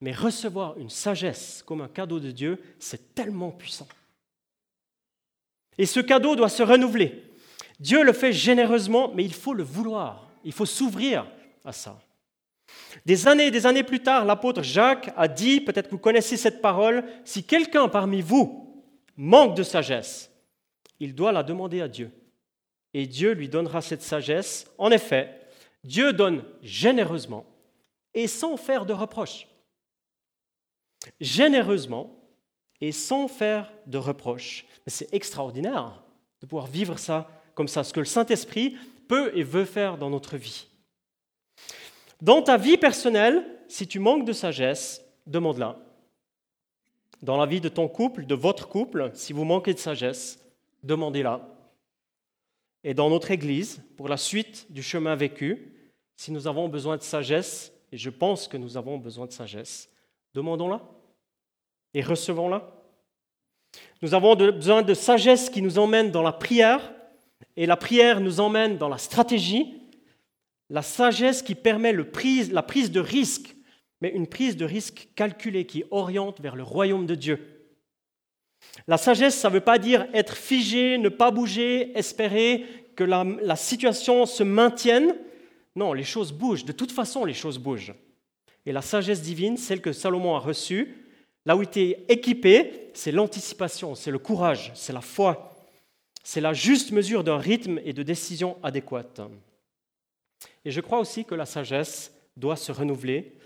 Mais 0.00 0.12
recevoir 0.12 0.78
une 0.78 0.90
sagesse 0.90 1.62
comme 1.66 1.82
un 1.82 1.88
cadeau 1.88 2.20
de 2.20 2.30
Dieu, 2.30 2.58
c'est 2.78 3.14
tellement 3.14 3.50
puissant. 3.50 3.88
Et 5.76 5.86
ce 5.86 6.00
cadeau 6.00 6.36
doit 6.36 6.48
se 6.48 6.62
renouveler. 6.62 7.22
Dieu 7.78 8.02
le 8.02 8.12
fait 8.12 8.32
généreusement, 8.32 9.12
mais 9.14 9.24
il 9.24 9.34
faut 9.34 9.54
le 9.54 9.62
vouloir, 9.62 10.28
il 10.44 10.52
faut 10.52 10.66
s'ouvrir 10.66 11.26
à 11.64 11.72
ça. 11.72 11.98
Des 13.06 13.28
années 13.28 13.46
et 13.46 13.50
des 13.50 13.66
années 13.66 13.82
plus 13.82 14.00
tard, 14.00 14.24
l'apôtre 14.24 14.62
Jacques 14.62 15.12
a 15.16 15.28
dit, 15.28 15.60
peut-être 15.60 15.86
que 15.86 15.92
vous 15.92 15.98
connaissez 15.98 16.36
cette 16.36 16.60
parole, 16.60 17.04
si 17.24 17.44
quelqu'un 17.44 17.88
parmi 17.88 18.20
vous 18.20 18.84
manque 19.16 19.56
de 19.56 19.62
sagesse, 19.62 20.30
il 20.98 21.14
doit 21.14 21.32
la 21.32 21.42
demander 21.42 21.80
à 21.80 21.88
Dieu. 21.88 22.10
Et 22.92 23.06
Dieu 23.06 23.32
lui 23.32 23.48
donnera 23.48 23.80
cette 23.80 24.02
sagesse. 24.02 24.70
En 24.76 24.90
effet, 24.90 25.40
Dieu 25.84 26.12
donne 26.12 26.44
généreusement 26.62 27.46
et 28.14 28.26
sans 28.26 28.56
faire 28.56 28.84
de 28.84 28.92
reproches. 28.92 29.46
Généreusement 31.20 32.16
et 32.80 32.92
sans 32.92 33.28
faire 33.28 33.72
de 33.86 33.98
reproches. 33.98 34.66
C'est 34.86 35.12
extraordinaire 35.14 36.02
de 36.40 36.46
pouvoir 36.46 36.66
vivre 36.66 36.98
ça 36.98 37.30
comme 37.54 37.68
ça, 37.68 37.84
ce 37.84 37.92
que 37.92 38.00
le 38.00 38.06
Saint-Esprit 38.06 38.76
peut 39.08 39.30
et 39.34 39.42
veut 39.42 39.64
faire 39.64 39.98
dans 39.98 40.10
notre 40.10 40.36
vie. 40.36 40.69
Dans 42.22 42.42
ta 42.42 42.56
vie 42.56 42.76
personnelle, 42.76 43.44
si 43.68 43.86
tu 43.86 43.98
manques 43.98 44.26
de 44.26 44.32
sagesse, 44.32 45.02
demande-la. 45.26 45.78
Dans 47.22 47.36
la 47.36 47.46
vie 47.46 47.60
de 47.60 47.68
ton 47.68 47.88
couple, 47.88 48.26
de 48.26 48.34
votre 48.34 48.68
couple, 48.68 49.10
si 49.14 49.32
vous 49.32 49.44
manquez 49.44 49.74
de 49.74 49.78
sagesse, 49.78 50.38
demandez-la. 50.82 51.48
Et 52.84 52.94
dans 52.94 53.10
notre 53.10 53.30
Église, 53.30 53.82
pour 53.96 54.08
la 54.08 54.16
suite 54.16 54.66
du 54.70 54.82
chemin 54.82 55.14
vécu, 55.14 55.72
si 56.16 56.32
nous 56.32 56.46
avons 56.46 56.68
besoin 56.68 56.96
de 56.96 57.02
sagesse, 57.02 57.72
et 57.92 57.96
je 57.96 58.10
pense 58.10 58.48
que 58.48 58.56
nous 58.56 58.76
avons 58.76 58.98
besoin 58.98 59.26
de 59.26 59.32
sagesse, 59.32 59.90
demandons-la 60.34 60.82
et 61.94 62.02
recevons-la. 62.02 62.70
Nous 64.02 64.14
avons 64.14 64.34
besoin 64.34 64.82
de 64.82 64.94
sagesse 64.94 65.50
qui 65.50 65.62
nous 65.62 65.78
emmène 65.78 66.10
dans 66.10 66.22
la 66.22 66.32
prière, 66.32 66.92
et 67.56 67.66
la 67.66 67.76
prière 67.76 68.20
nous 68.20 68.40
emmène 68.40 68.78
dans 68.78 68.88
la 68.88 68.98
stratégie, 68.98 69.79
la 70.70 70.82
sagesse 70.82 71.42
qui 71.42 71.56
permet 71.56 71.92
la 71.92 72.62
prise 72.62 72.90
de 72.92 73.00
risque, 73.00 73.56
mais 74.00 74.10
une 74.10 74.28
prise 74.28 74.56
de 74.56 74.64
risque 74.64 75.08
calculée 75.16 75.66
qui 75.66 75.84
oriente 75.90 76.40
vers 76.40 76.56
le 76.56 76.62
royaume 76.62 77.06
de 77.06 77.16
Dieu. 77.16 77.60
La 78.86 78.96
sagesse, 78.96 79.36
ça 79.36 79.48
ne 79.48 79.54
veut 79.54 79.60
pas 79.60 79.78
dire 79.78 80.06
être 80.14 80.36
figé, 80.36 80.96
ne 80.96 81.08
pas 81.08 81.32
bouger, 81.32 81.96
espérer 81.98 82.66
que 82.94 83.04
la, 83.04 83.24
la, 83.42 83.56
situation 83.56 84.26
se 84.26 84.42
maintienne. 84.42 85.16
Non, 85.74 85.92
les 85.92 86.04
choses 86.04 86.32
bougent. 86.32 86.64
De 86.64 86.72
toute 86.72 86.92
façon, 86.92 87.24
les 87.24 87.34
choses 87.34 87.58
bougent. 87.58 87.94
Et 88.66 88.72
la 88.72 88.82
sagesse 88.82 89.22
divine, 89.22 89.56
celle 89.56 89.80
que 89.80 89.92
Salomon 89.92 90.36
a 90.36 90.38
reçue, 90.38 90.94
là 91.46 91.56
où 91.56 91.62
il 91.62 91.68
était 91.68 92.04
équipé, 92.08 92.90
c'est 92.94 93.12
l'anticipation, 93.12 93.94
c'est 93.94 94.10
le 94.10 94.18
courage, 94.18 94.70
c'est 94.74 94.92
la 94.92 95.00
foi, 95.00 95.56
c'est 96.22 96.40
la 96.40 96.52
juste 96.52 96.92
mesure 96.92 97.24
d'un 97.24 97.38
rythme 97.38 97.80
et 97.84 97.92
de 97.92 98.02
décision 98.02 98.56
adéquate. 98.62 99.20
Et 100.64 100.70
je 100.70 100.80
crois 100.80 100.98
aussi 100.98 101.24
que 101.24 101.34
la 101.34 101.46
sagesse 101.46 102.12
doit 102.36 102.56
se 102.56 102.72
renouveler 102.72 103.36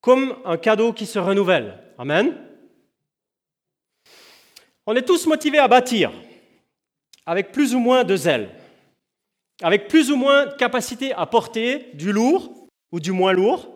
comme 0.00 0.36
un 0.44 0.56
cadeau 0.56 0.92
qui 0.92 1.06
se 1.06 1.18
renouvelle. 1.18 1.78
Amen. 1.98 2.36
On 4.86 4.96
est 4.96 5.02
tous 5.02 5.26
motivés 5.26 5.58
à 5.58 5.68
bâtir, 5.68 6.10
avec 7.26 7.52
plus 7.52 7.74
ou 7.74 7.78
moins 7.78 8.02
de 8.02 8.16
zèle, 8.16 8.50
avec 9.62 9.88
plus 9.88 10.10
ou 10.10 10.16
moins 10.16 10.46
de 10.46 10.54
capacité 10.54 11.12
à 11.12 11.26
porter 11.26 11.90
du 11.94 12.12
lourd 12.12 12.68
ou 12.90 12.98
du 12.98 13.12
moins 13.12 13.32
lourd. 13.32 13.68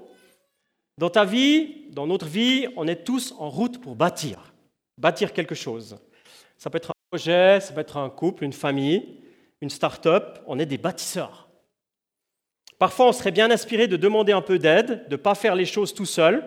Dans 0.96 1.10
ta 1.10 1.24
vie, 1.24 1.88
dans 1.90 2.06
notre 2.06 2.26
vie, 2.26 2.68
on 2.76 2.88
est 2.88 3.04
tous 3.04 3.34
en 3.38 3.50
route 3.50 3.80
pour 3.80 3.96
bâtir, 3.96 4.54
bâtir 4.98 5.32
quelque 5.32 5.54
chose. 5.54 5.98
Ça 6.56 6.70
peut 6.70 6.78
être 6.78 6.90
un 6.90 7.10
projet, 7.10 7.60
ça 7.60 7.72
peut 7.72 7.80
être 7.80 7.96
un 7.96 8.10
couple, 8.10 8.44
une 8.44 8.52
famille, 8.52 9.20
une 9.60 9.70
start-up, 9.70 10.38
on 10.46 10.58
est 10.58 10.66
des 10.66 10.78
bâtisseurs. 10.78 11.43
Parfois, 12.84 13.08
on 13.08 13.12
serait 13.12 13.30
bien 13.30 13.50
inspiré 13.50 13.88
de 13.88 13.96
demander 13.96 14.32
un 14.32 14.42
peu 14.42 14.58
d'aide, 14.58 15.08
de 15.08 15.12
ne 15.12 15.16
pas 15.16 15.34
faire 15.34 15.54
les 15.54 15.64
choses 15.64 15.94
tout 15.94 16.04
seul. 16.04 16.44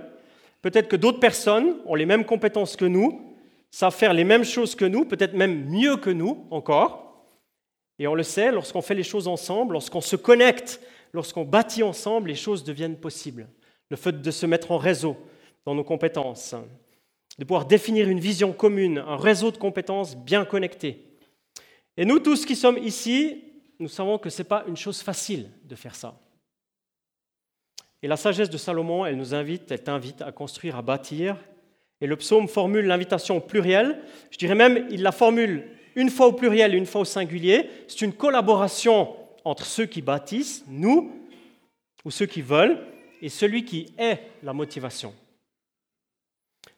Peut-être 0.62 0.88
que 0.88 0.96
d'autres 0.96 1.20
personnes 1.20 1.77
ont 1.88 1.96
les 1.96 2.06
mêmes 2.06 2.25
compétences 2.25 2.75
que 2.75 2.86
nous, 2.86 3.36
savent 3.72 3.96
faire 3.96 4.13
les 4.13 4.24
mêmes 4.24 4.44
choses 4.44 4.75
que 4.75 4.86
nous, 4.86 5.03
peut-être 5.03 5.34
même 5.34 5.65
mieux 5.67 5.98
que 5.98 6.12
nous 6.12 6.46
encore. 6.51 7.25
Et 7.98 8.06
on 8.06 8.13
le 8.13 8.22
sait, 8.22 8.51
lorsqu'on 8.51 8.84
fait 8.84 8.94
les 8.94 9.01
choses 9.01 9.27
ensemble, 9.27 9.74
lorsqu'on 9.74 10.00
se 10.00 10.15
connecte, 10.15 10.79
lorsqu'on 11.12 11.44
bâtit 11.44 11.82
ensemble, 11.82 12.29
les 12.29 12.36
choses 12.36 12.63
deviennent 12.63 12.97
possibles. 12.97 13.47
Le 13.89 13.97
fait 13.97 14.21
de 14.21 14.30
se 14.30 14.45
mettre 14.45 14.69
en 14.69 14.78
réseau 14.78 15.17
dans 15.65 15.73
nos 15.73 15.84
compétences, 15.84 16.54
de 17.39 17.45
pouvoir 17.45 17.65
définir 17.65 18.08
une 18.08 18.19
vision 18.19 18.54
commune, 18.54 19.00
un 19.00 19.17
réseau 19.17 19.50
de 19.50 19.58
compétences 19.58 20.15
bien 20.15 20.45
connecté. 20.45 21.04
Et 21.97 22.06
nous 22.06 22.19
tous 22.19 22.45
qui 22.45 22.56
sommes 22.56 22.78
ici, 22.78 23.43
nous 23.80 23.89
savons 23.89 24.19
que 24.19 24.30
ce 24.30 24.43
n'est 24.43 24.47
pas 24.47 24.65
une 24.67 24.78
chose 24.78 25.02
facile 25.02 25.50
de 25.63 25.73
faire 25.73 25.95
ça. 25.95 26.15
Et 28.03 28.07
la 28.07 28.17
sagesse 28.17 28.49
de 28.49 28.57
Salomon, 28.57 29.05
elle 29.05 29.17
nous 29.17 29.33
invite, 29.33 29.71
elle 29.71 29.83
t'invite 29.83 30.21
à 30.21 30.31
construire, 30.31 30.75
à 30.75 30.81
bâtir, 30.81 31.36
et 31.99 32.07
le 32.07 32.15
psaume 32.15 32.47
formule 32.47 32.86
l'invitation 32.86 33.38
au 33.38 33.41
pluriel. 33.41 33.99
Je 34.29 34.38
dirais 34.38 34.55
même, 34.55 34.86
il 34.91 35.01
la 35.01 35.12
formule 35.12 35.65
une 35.95 36.12
fois 36.12 36.27
au 36.27 36.33
pluriel 36.33 36.75
et 36.75 36.77
une 36.77 36.86
fois 36.86 37.01
au 37.01 37.05
singulier. 37.05 37.69
C'est 37.88 38.03
une 38.03 38.13
collaboration 38.13 39.15
entre 39.43 39.65
ceux 39.65 39.86
qui 39.86 40.03
bâtissent, 40.03 40.63
nous, 40.67 41.12
ou 42.05 42.12
ceux 42.12 42.27
qui 42.27 42.41
veulent, 42.41 42.86
et 43.21 43.29
celui 43.29 43.65
qui 43.65 43.88
est 43.97 44.19
la 44.43 44.53
motivation. 44.53 45.13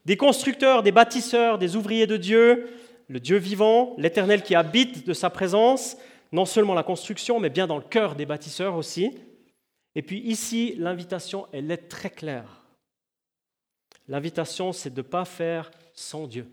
Des 0.05 0.15
constructeurs, 0.15 0.83
des 0.83 0.93
bâtisseurs, 0.93 1.57
des 1.57 1.75
ouvriers 1.75 2.07
de 2.07 2.15
Dieu, 2.15 2.69
le 3.09 3.19
Dieu 3.19 3.37
vivant, 3.37 3.93
l'Éternel 3.97 4.41
qui 4.41 4.55
habite 4.55 5.05
de 5.05 5.13
sa 5.13 5.29
présence, 5.29 5.97
non 6.31 6.45
seulement 6.45 6.73
la 6.75 6.83
construction, 6.83 7.39
mais 7.39 7.49
bien 7.49 7.67
dans 7.67 7.77
le 7.77 7.83
cœur 7.83 8.15
des 8.15 8.25
bâtisseurs 8.25 8.75
aussi. 8.75 9.17
Et 9.95 10.01
puis 10.01 10.19
ici, 10.19 10.75
l'invitation, 10.77 11.47
elle 11.51 11.71
est 11.71 11.89
très 11.89 12.09
claire. 12.09 12.63
L'invitation, 14.07 14.71
c'est 14.71 14.93
de 14.93 15.01
ne 15.01 15.07
pas 15.07 15.25
faire 15.25 15.71
sans 15.93 16.27
Dieu, 16.27 16.47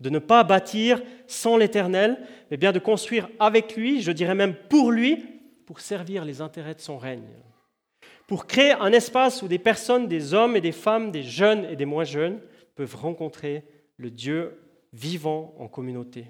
de 0.00 0.10
ne 0.10 0.18
pas 0.18 0.44
bâtir 0.44 1.02
sans 1.26 1.56
l'Éternel, 1.56 2.26
mais 2.50 2.56
bien 2.56 2.72
de 2.72 2.78
construire 2.78 3.28
avec 3.40 3.76
lui, 3.76 4.02
je 4.02 4.12
dirais 4.12 4.34
même 4.34 4.54
pour 4.68 4.92
lui, 4.92 5.24
pour 5.66 5.80
servir 5.80 6.24
les 6.24 6.40
intérêts 6.40 6.74
de 6.74 6.80
son 6.80 6.98
règne, 6.98 7.28
pour 8.26 8.46
créer 8.46 8.72
un 8.72 8.92
espace 8.92 9.42
où 9.42 9.48
des 9.48 9.58
personnes, 9.58 10.06
des 10.08 10.34
hommes 10.34 10.56
et 10.56 10.60
des 10.60 10.72
femmes, 10.72 11.10
des 11.10 11.22
jeunes 11.22 11.64
et 11.64 11.76
des 11.76 11.84
moins 11.84 12.04
jeunes, 12.04 12.40
peuvent 12.74 12.96
rencontrer 12.96 13.64
le 13.96 14.10
Dieu 14.10 14.60
vivant 14.92 15.54
en 15.58 15.68
communauté. 15.68 16.26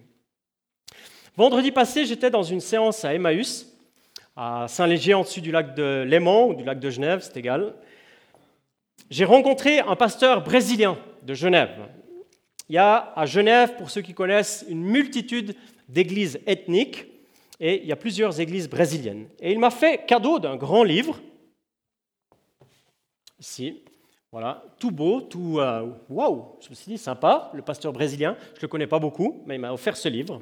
Vendredi 1.36 1.72
passé, 1.72 2.04
j'étais 2.04 2.30
dans 2.30 2.42
une 2.42 2.60
séance 2.60 3.04
à 3.04 3.14
Emmaüs, 3.14 3.71
à 4.36 4.66
Saint-Léger, 4.68 5.14
en 5.14 5.22
dessus 5.22 5.40
du 5.40 5.50
lac 5.50 5.74
de 5.74 6.04
Léman 6.06 6.48
ou 6.48 6.54
du 6.54 6.64
lac 6.64 6.78
de 6.80 6.90
Genève, 6.90 7.20
c'est 7.22 7.36
égal 7.36 7.74
j'ai 9.12 9.26
rencontré 9.26 9.80
un 9.80 9.94
pasteur 9.94 10.42
brésilien 10.42 10.98
de 11.22 11.34
Genève. 11.34 11.86
Il 12.70 12.76
y 12.76 12.78
a 12.78 13.12
à 13.14 13.26
Genève, 13.26 13.76
pour 13.76 13.90
ceux 13.90 14.00
qui 14.00 14.14
connaissent, 14.14 14.64
une 14.68 14.82
multitude 14.82 15.54
d'églises 15.86 16.40
ethniques 16.46 17.06
et 17.60 17.82
il 17.82 17.86
y 17.86 17.92
a 17.92 17.96
plusieurs 17.96 18.40
églises 18.40 18.70
brésiliennes. 18.70 19.28
Et 19.38 19.52
il 19.52 19.58
m'a 19.58 19.70
fait 19.70 20.06
cadeau 20.06 20.38
d'un 20.38 20.56
grand 20.56 20.82
livre, 20.82 21.20
ici, 23.38 23.82
voilà, 24.32 24.64
tout 24.78 24.90
beau, 24.90 25.20
tout 25.20 25.60
euh, 25.60 25.90
waouh, 26.08 26.56
je 26.62 26.70
me 26.70 26.74
suis 26.74 26.92
dit 26.92 26.98
sympa, 26.98 27.50
le 27.52 27.60
pasteur 27.60 27.92
brésilien, 27.92 28.34
je 28.54 28.60
ne 28.60 28.62
le 28.62 28.68
connais 28.68 28.86
pas 28.86 28.98
beaucoup, 28.98 29.42
mais 29.44 29.56
il 29.56 29.60
m'a 29.60 29.74
offert 29.74 29.96
ce 29.96 30.08
livre. 30.08 30.40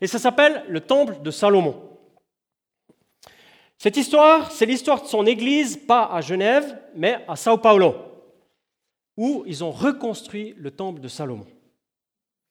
Et 0.00 0.08
ça 0.08 0.18
s'appelle 0.18 0.64
Le 0.68 0.80
Temple 0.80 1.22
de 1.22 1.30
Salomon. 1.30 1.91
Cette 3.82 3.96
histoire, 3.96 4.52
c'est 4.52 4.64
l'histoire 4.64 5.02
de 5.02 5.08
son 5.08 5.26
église, 5.26 5.76
pas 5.76 6.04
à 6.04 6.20
Genève, 6.20 6.78
mais 6.94 7.16
à 7.26 7.34
Sao 7.34 7.58
Paulo, 7.58 7.96
où 9.16 9.42
ils 9.44 9.64
ont 9.64 9.72
reconstruit 9.72 10.54
le 10.56 10.70
temple 10.70 11.00
de 11.00 11.08
Salomon. 11.08 11.48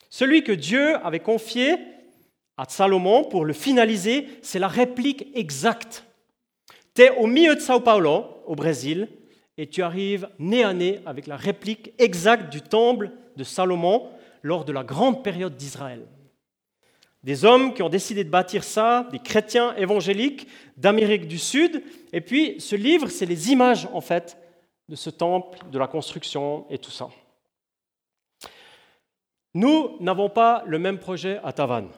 Celui 0.10 0.44
que 0.44 0.52
Dieu 0.52 0.98
avait 1.06 1.22
confié 1.22 1.78
à 2.58 2.66
Salomon 2.68 3.24
pour 3.24 3.46
le 3.46 3.54
finaliser, 3.54 4.28
c'est 4.42 4.60
la 4.60 4.68
réplique 4.68 5.28
exacte. 5.34 6.04
Tu 6.96 7.04
es 7.04 7.12
au 7.12 7.28
milieu 7.28 7.56
de 7.56 7.62
Sao 7.62 7.80
Paulo, 7.80 8.26
au 8.46 8.56
Brésil, 8.58 9.08
et 9.58 9.68
tu 9.68 9.84
arrives 9.84 10.28
nez 10.38 10.66
à 10.66 10.74
nez 10.74 11.00
avec 11.06 11.28
la 11.28 11.38
réplique 11.38 11.94
exacte 11.98 12.52
du 12.52 12.62
temple 12.62 13.10
de 13.38 13.46
Salomon 13.46 14.10
lors 14.42 14.66
de 14.66 14.74
la 14.74 14.84
grande 14.84 15.24
période 15.24 15.56
d'Israël. 15.56 16.06
Des 17.24 17.46
hommes 17.46 17.74
qui 17.74 17.84
ont 17.84 17.90
décidé 17.90 18.24
de 18.24 18.30
bâtir 18.30 18.64
ça, 18.64 19.08
des 19.12 19.20
chrétiens 19.20 19.76
évangéliques 19.76 20.48
d'Amérique 20.78 21.28
du 21.28 21.38
Sud. 21.38 21.84
Et 22.14 22.22
puis 22.22 22.60
ce 22.60 22.76
livre, 22.76 23.10
c'est 23.10 23.28
les 23.28 23.52
images 23.52 23.88
en 23.94 24.02
fait 24.02 24.38
de 24.90 24.96
ce 24.96 25.10
temple, 25.10 25.60
de 25.72 25.78
la 25.78 25.88
construction 25.88 26.66
et 26.70 26.78
tout 26.78 26.92
ça. 26.92 27.10
Nous 29.54 29.98
n'avons 30.00 30.30
pas 30.30 30.64
le 30.66 30.80
même 30.80 30.98
projet 30.98 31.40
à 31.44 31.54
Tavannes. 31.54 31.92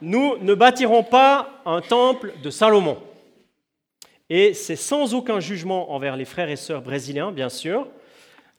Nous 0.00 0.36
ne 0.38 0.54
bâtirons 0.54 1.04
pas 1.04 1.62
un 1.64 1.80
temple 1.80 2.34
de 2.42 2.50
Salomon. 2.50 2.98
Et 4.28 4.54
c'est 4.54 4.76
sans 4.76 5.14
aucun 5.14 5.38
jugement 5.38 5.92
envers 5.92 6.16
les 6.16 6.24
frères 6.24 6.48
et 6.48 6.56
sœurs 6.56 6.82
brésiliens, 6.82 7.30
bien 7.30 7.48
sûr. 7.48 7.86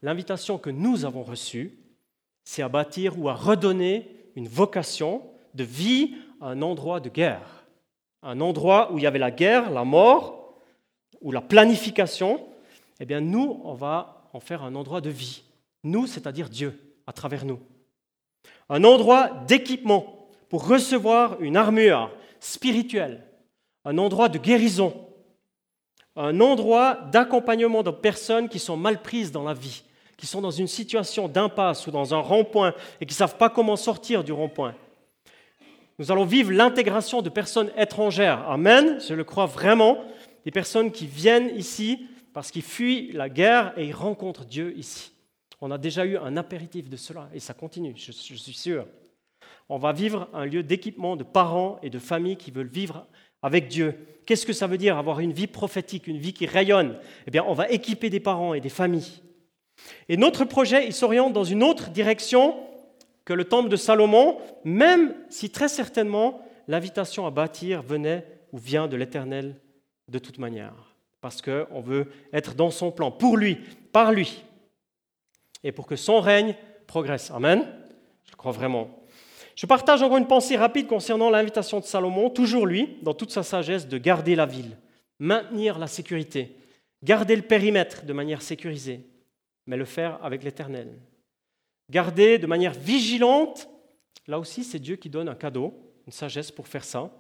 L'invitation 0.02 0.58
que 0.58 0.70
nous 0.70 1.06
avons 1.06 1.24
reçue, 1.24 1.78
c'est 2.44 2.62
à 2.62 2.70
bâtir 2.70 3.20
ou 3.20 3.28
à 3.30 3.34
redonner 3.34 4.15
une 4.36 4.48
vocation 4.48 5.24
de 5.54 5.64
vie 5.64 6.16
à 6.42 6.48
un 6.48 6.62
endroit 6.62 7.00
de 7.00 7.10
guerre, 7.10 7.66
un 8.22 8.42
endroit 8.42 8.92
où 8.92 8.98
il 8.98 9.04
y 9.04 9.08
avait 9.08 9.20
la 9.20 9.32
guerre, 9.32 9.70
la 9.72 9.84
mort, 9.84 10.46
ou 11.22 11.32
la 11.32 11.42
planification, 11.42 12.46
eh 13.00 13.06
bien 13.06 13.22
nous, 13.22 13.60
on 13.64 13.74
va 13.74 14.30
en 14.34 14.40
faire 14.40 14.64
un 14.64 14.76
endroit 14.76 15.02
de 15.02 15.10
vie. 15.10 15.44
Nous, 15.84 16.08
c'est-à-dire 16.08 16.50
Dieu, 16.50 16.96
à 17.08 17.14
travers 17.14 17.46
nous. 17.46 17.60
un 18.70 18.84
endroit 18.84 19.30
d'équipement 19.48 20.28
pour 20.50 20.68
recevoir 20.68 21.42
une 21.42 21.58
armure 21.58 22.12
spirituelle, 22.40 23.24
un 23.86 23.98
endroit 23.98 24.30
de 24.30 24.38
guérison, 24.38 25.08
un 26.16 26.40
endroit 26.42 26.96
d'accompagnement 27.12 27.84
de 27.84 27.92
personnes 27.92 28.50
qui 28.50 28.60
sont 28.60 28.78
mal 28.78 29.02
prises 29.02 29.32
dans 29.32 29.44
la 29.44 29.54
vie, 29.54 29.84
qui 30.18 30.28
sont 30.28 30.42
dans 30.42 30.52
une 30.52 30.68
situation 30.68 31.28
d'impasse 31.28 31.88
ou 31.88 31.92
dans 31.92 32.14
un 32.14 32.20
rond-point 32.20 32.74
et 33.02 33.06
qui 33.06 33.14
ne 33.14 33.18
savent 33.18 33.38
pas 33.38 33.50
comment 33.50 33.76
sortir 33.76 34.24
du 34.24 34.32
rond-point. 34.32 34.76
Nous 35.98 36.12
allons 36.12 36.26
vivre 36.26 36.52
l'intégration 36.52 37.22
de 37.22 37.30
personnes 37.30 37.72
étrangères. 37.78 38.48
Amen, 38.50 39.00
je 39.08 39.14
le 39.14 39.24
crois 39.24 39.46
vraiment. 39.46 40.04
Des 40.44 40.52
personnes 40.52 40.92
qui 40.92 41.08
viennent 41.08 41.52
ici 41.56 42.08
parce 42.34 42.52
qu'ils 42.52 42.62
fuient 42.62 43.12
la 43.14 43.30
guerre 43.30 43.74
et 43.78 43.86
ils 43.86 43.96
rencontrent 43.96 44.46
Dieu 44.46 44.78
ici. 44.78 45.12
On 45.62 45.72
a 45.72 45.78
déjà 45.78 46.06
eu 46.06 46.18
un 46.18 46.36
apéritif 46.38 46.90
de 46.90 46.98
cela 46.98 47.30
et 47.34 47.40
ça 47.40 47.54
continue, 47.54 47.94
je, 47.96 48.12
je 48.12 48.36
suis 48.36 48.54
sûr. 48.54 48.86
On 49.70 49.78
va 49.78 49.94
vivre 49.94 50.28
un 50.34 50.46
lieu 50.46 50.62
d'équipement 50.62 51.16
de 51.16 51.24
parents 51.24 51.80
et 51.82 51.90
de 51.90 51.98
familles 51.98 52.38
qui 52.38 52.52
veulent 52.52 52.68
vivre 52.68 53.08
avec 53.42 53.68
Dieu. 53.68 53.96
Qu'est-ce 54.26 54.46
que 54.46 54.54
ça 54.54 54.68
veut 54.68 54.78
dire 54.78 54.98
avoir 54.98 55.20
une 55.20 55.32
vie 55.32 55.48
prophétique, 55.48 56.08
une 56.08 56.18
vie 56.18 56.34
qui 56.34 56.46
rayonne? 56.46 56.98
Eh 57.26 57.32
bien, 57.32 57.44
on 57.48 57.54
va 57.54 57.70
équiper 57.70 58.10
des 58.10 58.20
parents 58.20 58.54
et 58.54 58.60
des 58.60 58.70
familles. 58.70 59.22
Et 60.10 60.18
notre 60.18 60.46
projet, 60.46 60.86
il 60.86 60.94
s'oriente 60.94 61.34
dans 61.34 61.44
une 61.44 61.64
autre 61.64 61.90
direction 61.90 62.56
que 63.26 63.34
le 63.34 63.46
temple 63.46 63.70
de 63.70 63.76
Salomon, 63.76 64.38
même 64.64 65.16
si 65.30 65.50
très 65.50 65.68
certainement 65.68 66.42
l'invitation 66.68 67.26
à 67.26 67.32
bâtir 67.32 67.82
venait 67.82 68.26
ou 68.52 68.58
vient 68.58 68.88
de 68.88 68.96
l'Éternel 68.96 69.56
de 70.08 70.20
toute 70.20 70.38
manière. 70.38 70.96
Parce 71.22 71.42
qu'on 71.42 71.82
veut 71.82 72.08
être 72.34 72.54
dans 72.54 72.70
son 72.70 72.92
plan, 72.92 73.12
pour 73.12 73.38
lui, 73.38 73.58
par 73.92 74.12
lui, 74.12 74.44
et 75.64 75.72
pour 75.72 75.88
que 75.88 75.96
son 75.96 76.20
règne 76.20 76.56
progresse. 76.86 77.32
Amen 77.32 77.66
Je 78.30 78.36
crois 78.36 78.52
vraiment. 78.52 78.90
Je 79.56 79.66
partage 79.66 80.04
encore 80.04 80.18
une 80.18 80.28
pensée 80.28 80.58
rapide 80.58 80.86
concernant 80.86 81.30
l'invitation 81.30 81.80
de 81.80 81.86
Salomon, 81.86 82.30
toujours 82.30 82.68
lui, 82.68 82.98
dans 83.02 83.14
toute 83.14 83.32
sa 83.32 83.42
sagesse, 83.42 83.88
de 83.88 83.98
garder 83.98 84.36
la 84.36 84.46
ville, 84.46 84.78
maintenir 85.18 85.80
la 85.80 85.88
sécurité, 85.88 86.56
garder 87.04 87.36
le 87.36 87.42
périmètre 87.42 88.06
de 88.06 88.14
manière 88.14 88.42
sécurisée, 88.42 89.02
mais 89.68 89.78
le 89.78 89.86
faire 89.86 90.24
avec 90.24 90.44
l'Éternel. 90.44 91.00
Garder 91.90 92.38
de 92.40 92.48
manière 92.48 92.74
vigilante, 92.74 93.70
là 94.28 94.40
aussi 94.40 94.64
c'est 94.64 94.80
Dieu 94.80 94.96
qui 94.96 95.10
donne 95.10 95.30
un 95.30 95.36
cadeau, 95.36 95.74
une 96.06 96.12
sagesse 96.12 96.52
pour 96.52 96.68
faire 96.68 96.84
ça. 96.84 97.12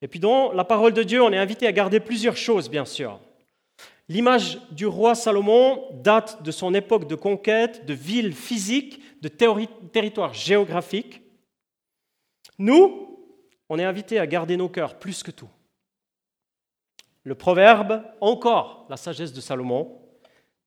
Et 0.00 0.08
puis 0.08 0.20
dans 0.20 0.52
la 0.52 0.64
parole 0.64 0.92
de 0.92 1.02
Dieu, 1.02 1.22
on 1.22 1.32
est 1.32 1.38
invité 1.38 1.66
à 1.66 1.72
garder 1.72 2.00
plusieurs 2.00 2.36
choses, 2.36 2.70
bien 2.70 2.84
sûr. 2.84 3.20
L'image 4.08 4.58
du 4.70 4.86
roi 4.86 5.14
Salomon 5.14 5.84
date 6.02 6.42
de 6.42 6.50
son 6.50 6.72
époque 6.72 7.06
de 7.06 7.14
conquête, 7.14 7.84
de 7.84 7.92
villes 7.92 8.34
physiques, 8.34 9.02
de 9.20 9.28
territoires 9.28 10.32
géographiques. 10.32 11.20
Nous, 12.58 13.18
on 13.68 13.78
est 13.78 13.84
invités 13.84 14.18
à 14.18 14.26
garder 14.26 14.56
nos 14.56 14.68
cœurs 14.68 14.98
plus 14.98 15.22
que 15.22 15.30
tout. 15.30 15.50
Le 17.24 17.34
proverbe, 17.34 18.02
encore 18.22 18.86
la 18.88 18.96
sagesse 18.96 19.34
de 19.34 19.40
Salomon, 19.42 20.00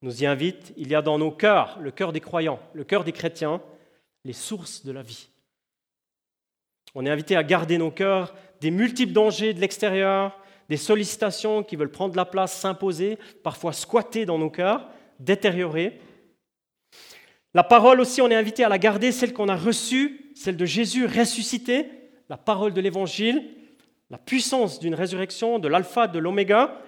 nous 0.02 0.24
y 0.24 0.26
invite. 0.26 0.74
Il 0.78 0.90
y 0.90 0.96
a 0.96 1.02
dans 1.02 1.18
nos 1.18 1.32
cœurs, 1.32 1.78
le 1.80 1.92
cœur 1.92 2.12
des 2.12 2.20
croyants, 2.20 2.60
le 2.74 2.84
cœur 2.84 3.04
des 3.04 3.12
chrétiens, 3.12 3.62
les 4.26 4.34
sources 4.34 4.86
de 4.86 4.92
la 4.92 5.02
vie. 5.02 5.28
On 6.94 7.06
est 7.06 7.10
invité 7.10 7.36
à 7.36 7.44
garder 7.44 7.78
nos 7.78 7.92
cœurs 7.92 8.36
des 8.60 8.72
multiples 8.72 9.14
dangers 9.14 9.54
de 9.54 9.62
l'extérieur, 9.62 10.38
des 10.70 10.78
sollicitations 10.78 11.64
qui 11.64 11.76
veulent 11.76 11.92
prendre 11.92 12.16
la 12.16 12.26
place, 12.26 12.54
s'imposer, 12.54 13.18
parfois 13.44 13.74
squatter 13.74 14.26
dans 14.26 14.38
nos 14.38 14.50
cœurs, 14.50 14.90
détériorer. 15.20 16.00
La 17.54 17.64
parole 17.64 18.00
aussi, 18.00 18.22
on 18.22 18.30
est 18.30 18.36
invité 18.36 18.64
à 18.64 18.70
la 18.70 18.78
garder, 18.78 19.12
celle 19.12 19.34
qu'on 19.34 19.50
a 19.50 19.56
reçue, 19.56 20.32
celle 20.36 20.58
de 20.58 20.66
Jésus 20.66 21.06
ressuscité, 21.06 21.88
la 22.30 22.38
parole 22.38 22.74
de 22.74 22.82
l'Évangile, 22.82 23.44
la 24.10 24.18
puissance 24.18 24.80
d'une 24.80 24.96
résurrection, 24.96 25.60
de 25.60 25.68
l'alpha, 25.68 26.08
de 26.08 26.20
l'oméga. 26.20 26.82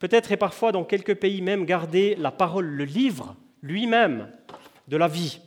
Peut-être 0.00 0.32
et 0.32 0.36
parfois 0.36 0.72
dans 0.72 0.82
quelques 0.82 1.14
pays 1.14 1.42
même 1.42 1.64
garder 1.64 2.16
la 2.16 2.32
parole, 2.32 2.66
le 2.66 2.84
livre 2.84 3.36
lui-même 3.62 4.32
de 4.88 4.96
la 4.96 5.06
vie. 5.06 5.40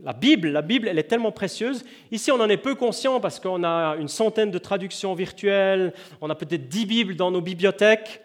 La 0.00 0.12
Bible, 0.12 0.48
la 0.48 0.62
Bible, 0.62 0.88
elle 0.88 0.98
est 0.98 1.04
tellement 1.04 1.32
précieuse. 1.32 1.84
Ici, 2.10 2.32
on 2.32 2.40
en 2.40 2.48
est 2.48 2.56
peu 2.56 2.74
conscient 2.74 3.20
parce 3.20 3.40
qu'on 3.40 3.62
a 3.62 3.96
une 3.96 4.08
centaine 4.08 4.50
de 4.50 4.58
traductions 4.58 5.14
virtuelles, 5.14 5.92
on 6.20 6.30
a 6.30 6.34
peut-être 6.34 6.68
dix 6.68 6.86
Bibles 6.86 7.16
dans 7.16 7.30
nos 7.30 7.40
bibliothèques. 7.40 8.22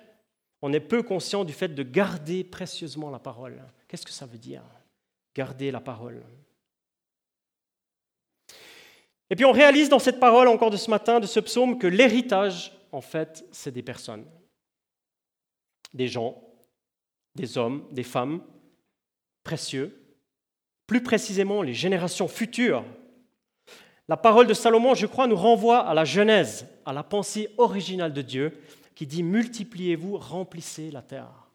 On 0.61 0.71
est 0.71 0.79
peu 0.79 1.03
conscient 1.03 1.43
du 1.43 1.51
fait 1.51 1.67
de 1.67 1.83
garder 1.83 2.45
précieusement 2.45 3.09
la 3.09 3.19
parole. 3.19 3.61
Qu'est-ce 3.87 4.05
que 4.05 4.11
ça 4.11 4.25
veut 4.25 4.37
dire 4.37 4.61
Garder 5.35 5.71
la 5.71 5.81
parole? 5.81 6.23
Et 9.29 9.35
puis 9.35 9.43
on 9.43 9.51
réalise 9.51 9.89
dans 9.89 9.99
cette 9.99 10.21
parole 10.21 10.47
encore 10.47 10.69
de 10.69 10.77
ce 10.77 10.89
matin, 10.89 11.19
de 11.19 11.25
ce 11.25 11.41
psaume, 11.41 11.79
que 11.79 11.87
l'héritage, 11.87 12.71
en 12.93 13.01
fait, 13.01 13.43
c'est 13.51 13.71
des 13.71 13.81
personnes, 13.81 14.23
des 15.93 16.07
gens, 16.07 16.41
des 17.35 17.57
hommes, 17.57 17.85
des 17.91 18.03
femmes 18.03 18.41
précieux, 19.43 19.99
plus 20.87 21.01
précisément 21.01 21.61
les 21.61 21.73
générations 21.73 22.27
futures. 22.27 22.83
La 24.07 24.17
parole 24.17 24.47
de 24.47 24.53
Salomon, 24.53 24.95
je 24.95 25.05
crois, 25.05 25.27
nous 25.27 25.35
renvoie 25.35 25.79
à 25.79 25.93
la 25.93 26.05
Genèse, 26.05 26.67
à 26.85 26.93
la 26.93 27.03
pensée 27.03 27.49
originale 27.57 28.13
de 28.13 28.21
Dieu, 28.21 28.61
qui 28.95 29.07
dit 29.07 29.23
Multipliez-vous, 29.23 30.17
remplissez 30.17 30.91
la 30.91 31.01
terre. 31.01 31.49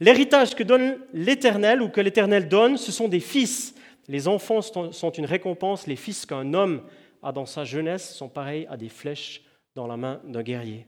L'héritage 0.00 0.54
que 0.54 0.62
donne 0.62 0.98
l'Éternel 1.12 1.82
ou 1.82 1.88
que 1.88 2.00
l'Éternel 2.00 2.48
donne, 2.48 2.76
ce 2.76 2.92
sont 2.92 3.08
des 3.08 3.20
fils. 3.20 3.74
Les 4.08 4.28
enfants 4.28 4.60
sont 4.60 5.10
une 5.10 5.24
récompense, 5.24 5.86
les 5.86 5.96
fils 5.96 6.26
qu'un 6.26 6.52
homme 6.52 6.82
a 7.22 7.32
dans 7.32 7.46
sa 7.46 7.64
jeunesse 7.64 8.14
sont 8.14 8.28
pareils 8.28 8.66
à 8.68 8.76
des 8.76 8.90
flèches 8.90 9.42
dans 9.74 9.86
la 9.86 9.96
main 9.96 10.20
d'un 10.24 10.42
guerrier. 10.42 10.86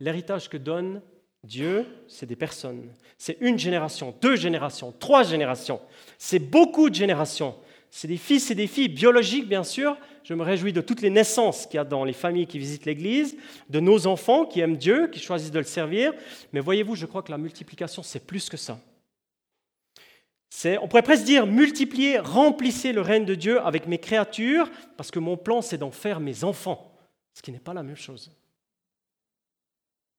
L'héritage 0.00 0.48
que 0.48 0.56
donne 0.56 1.00
Dieu, 1.42 1.86
c'est 2.08 2.26
des 2.26 2.36
personnes. 2.36 2.90
C'est 3.16 3.38
une 3.40 3.58
génération, 3.58 4.14
deux 4.20 4.36
générations, 4.36 4.92
trois 4.98 5.22
générations. 5.22 5.80
C'est 6.18 6.38
beaucoup 6.38 6.90
de 6.90 6.94
générations. 6.94 7.54
C'est 7.90 8.08
des 8.08 8.16
fils 8.16 8.50
et 8.50 8.54
des 8.54 8.66
filles 8.66 8.88
biologiques, 8.88 9.48
bien 9.48 9.64
sûr. 9.64 9.96
Je 10.24 10.34
me 10.34 10.42
réjouis 10.42 10.72
de 10.72 10.80
toutes 10.80 11.02
les 11.02 11.08
naissances 11.08 11.66
qu'il 11.66 11.76
y 11.76 11.78
a 11.78 11.84
dans 11.84 12.04
les 12.04 12.12
familles 12.12 12.46
qui 12.46 12.58
visitent 12.58 12.84
l'Église, 12.84 13.36
de 13.70 13.80
nos 13.80 14.06
enfants 14.06 14.44
qui 14.44 14.60
aiment 14.60 14.76
Dieu, 14.76 15.06
qui 15.06 15.20
choisissent 15.20 15.52
de 15.52 15.58
le 15.58 15.64
servir. 15.64 16.12
Mais 16.52 16.60
voyez-vous, 16.60 16.96
je 16.96 17.06
crois 17.06 17.22
que 17.22 17.30
la 17.30 17.38
multiplication, 17.38 18.02
c'est 18.02 18.26
plus 18.26 18.48
que 18.48 18.56
ça. 18.56 18.78
on 20.82 20.88
pourrait 20.88 21.02
presque 21.02 21.24
dire 21.24 21.46
multiplier, 21.46 22.18
remplissez 22.18 22.92
le 22.92 23.00
règne 23.00 23.24
de 23.24 23.36
Dieu 23.36 23.60
avec 23.60 23.86
mes 23.86 23.98
créatures, 23.98 24.68
parce 24.96 25.12
que 25.12 25.20
mon 25.20 25.36
plan, 25.36 25.62
c'est 25.62 25.78
d'en 25.78 25.92
faire 25.92 26.18
mes 26.18 26.42
enfants, 26.42 26.92
ce 27.34 27.40
qui 27.40 27.52
n'est 27.52 27.60
pas 27.60 27.72
la 27.72 27.84
même 27.84 27.96
chose. 27.96 28.32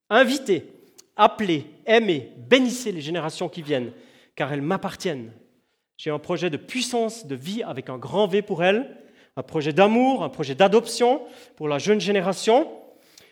Invitez, 0.10 0.66
appelez, 1.16 1.66
aimez, 1.86 2.32
bénissez 2.38 2.92
les 2.92 3.02
générations 3.02 3.50
qui 3.50 3.62
viennent, 3.62 3.92
car 4.36 4.54
elles 4.54 4.62
m'appartiennent. 4.62 5.32
J'ai 5.98 6.12
un 6.12 6.20
projet 6.20 6.50
de 6.50 6.58
puissance, 6.58 7.26
de 7.26 7.36
vie 7.36 7.64
avec 7.64 7.90
un 7.90 7.98
grand 7.98 8.28
V 8.28 8.42
pour 8.42 8.64
elle, 8.64 8.98
un 9.36 9.44
projet 9.44 9.74
d'amour, 9.74 10.24
un 10.24 10.30
projet 10.30 10.56
d'adoption 10.56 11.22
pour 11.56 11.68
la 11.68 11.80
jeune 11.80 12.00
génération. 12.00 12.72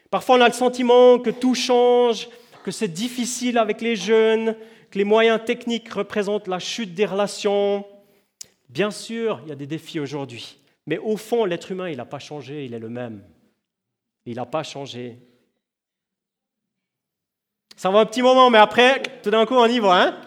Parfois, 0.09 0.37
on 0.37 0.41
a 0.41 0.47
le 0.47 0.53
sentiment 0.53 1.19
que 1.19 1.29
tout 1.29 1.55
change, 1.55 2.27
que 2.63 2.71
c'est 2.71 2.87
difficile 2.87 3.57
avec 3.57 3.81
les 3.81 3.95
jeunes, 3.95 4.55
que 4.89 4.97
les 4.97 5.03
moyens 5.03 5.39
techniques 5.45 5.91
représentent 5.93 6.47
la 6.47 6.59
chute 6.59 6.93
des 6.93 7.05
relations. 7.05 7.85
Bien 8.69 8.91
sûr, 8.91 9.39
il 9.43 9.49
y 9.49 9.51
a 9.51 9.55
des 9.55 9.67
défis 9.67 9.99
aujourd'hui, 9.99 10.57
mais 10.87 10.97
au 10.97 11.17
fond, 11.17 11.45
l'être 11.45 11.71
humain, 11.71 11.89
il 11.89 11.97
n'a 11.97 12.05
pas 12.05 12.19
changé, 12.19 12.65
il 12.65 12.73
est 12.73 12.79
le 12.79 12.89
même. 12.89 13.23
Il 14.25 14.35
n'a 14.35 14.45
pas 14.45 14.63
changé. 14.63 15.19
Ça 17.75 17.89
va 17.89 17.99
un 17.99 18.05
petit 18.05 18.21
moment, 18.21 18.49
mais 18.49 18.57
après, 18.57 19.01
tout 19.21 19.29
d'un 19.29 19.45
coup, 19.45 19.55
on 19.55 19.65
y 19.65 19.79
va. 19.79 20.01
Hein? 20.01 20.17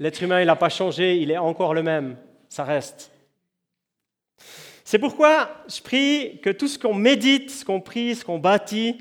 L'être 0.00 0.20
humain, 0.20 0.40
il 0.40 0.46
n'a 0.46 0.56
pas 0.56 0.68
changé, 0.68 1.18
il 1.18 1.30
est 1.30 1.38
encore 1.38 1.74
le 1.74 1.82
même, 1.82 2.16
ça 2.48 2.64
reste. 2.64 3.12
C'est 4.84 4.98
pourquoi 4.98 5.48
je 5.68 5.80
prie 5.80 6.40
que 6.42 6.50
tout 6.50 6.66
ce 6.66 6.78
qu'on 6.78 6.92
médite, 6.92 7.50
ce 7.50 7.64
qu'on 7.64 7.80
prie, 7.80 8.16
ce 8.16 8.24
qu'on 8.24 8.40
bâtit, 8.40 8.98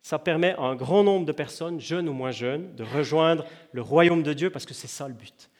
ça 0.00 0.18
permet 0.18 0.54
à 0.54 0.62
un 0.62 0.76
grand 0.76 1.02
nombre 1.02 1.26
de 1.26 1.32
personnes, 1.32 1.80
jeunes 1.80 2.08
ou 2.08 2.12
moins 2.12 2.30
jeunes, 2.30 2.72
de 2.76 2.84
rejoindre 2.84 3.44
le 3.72 3.82
royaume 3.82 4.22
de 4.22 4.32
Dieu, 4.32 4.50
parce 4.50 4.64
que 4.64 4.74
c'est 4.74 4.86
ça 4.86 5.08
le 5.08 5.14
but. 5.14 5.50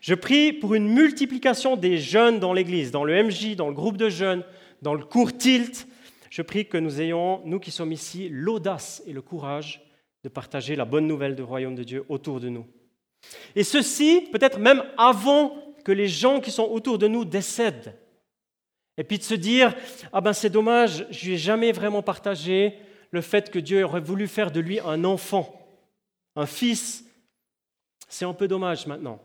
Je 0.00 0.14
prie 0.14 0.52
pour 0.52 0.74
une 0.74 0.88
multiplication 0.88 1.76
des 1.76 1.98
jeunes 1.98 2.40
dans 2.40 2.52
l'Église, 2.52 2.90
dans 2.90 3.04
le 3.04 3.22
MJ, 3.22 3.54
dans 3.54 3.68
le 3.68 3.74
groupe 3.74 3.96
de 3.96 4.08
jeunes, 4.08 4.42
dans 4.82 4.94
le 4.94 5.04
cours 5.04 5.36
Tilt. 5.36 5.86
Je 6.28 6.42
prie 6.42 6.66
que 6.66 6.78
nous 6.78 7.00
ayons, 7.00 7.40
nous 7.44 7.60
qui 7.60 7.70
sommes 7.70 7.92
ici, 7.92 8.28
l'audace 8.30 9.02
et 9.06 9.12
le 9.12 9.22
courage 9.22 9.80
de 10.22 10.28
partager 10.28 10.76
la 10.76 10.84
bonne 10.84 11.06
nouvelle 11.06 11.34
du 11.34 11.42
royaume 11.42 11.74
de 11.74 11.84
Dieu 11.84 12.04
autour 12.08 12.40
de 12.40 12.48
nous. 12.48 12.66
Et 13.54 13.64
ceci, 13.64 14.28
peut-être 14.32 14.58
même 14.58 14.82
avant 14.96 15.74
que 15.84 15.92
les 15.92 16.08
gens 16.08 16.40
qui 16.40 16.50
sont 16.50 16.64
autour 16.64 16.98
de 16.98 17.08
nous 17.08 17.24
décèdent. 17.24 17.96
Et 18.96 19.04
puis 19.04 19.18
de 19.18 19.22
se 19.22 19.34
dire, 19.34 19.74
ah 20.12 20.20
ben 20.20 20.32
c'est 20.32 20.50
dommage, 20.50 21.06
je 21.10 21.26
lui 21.26 21.34
ai 21.34 21.38
jamais 21.38 21.72
vraiment 21.72 22.02
partagé 22.02 22.78
le 23.10 23.20
fait 23.20 23.50
que 23.50 23.58
Dieu 23.58 23.84
aurait 23.84 24.00
voulu 24.00 24.28
faire 24.28 24.50
de 24.50 24.60
lui 24.60 24.78
un 24.80 25.04
enfant, 25.04 25.54
un 26.36 26.46
fils. 26.46 27.04
C'est 28.08 28.24
un 28.24 28.34
peu 28.34 28.48
dommage 28.48 28.86
maintenant. 28.86 29.20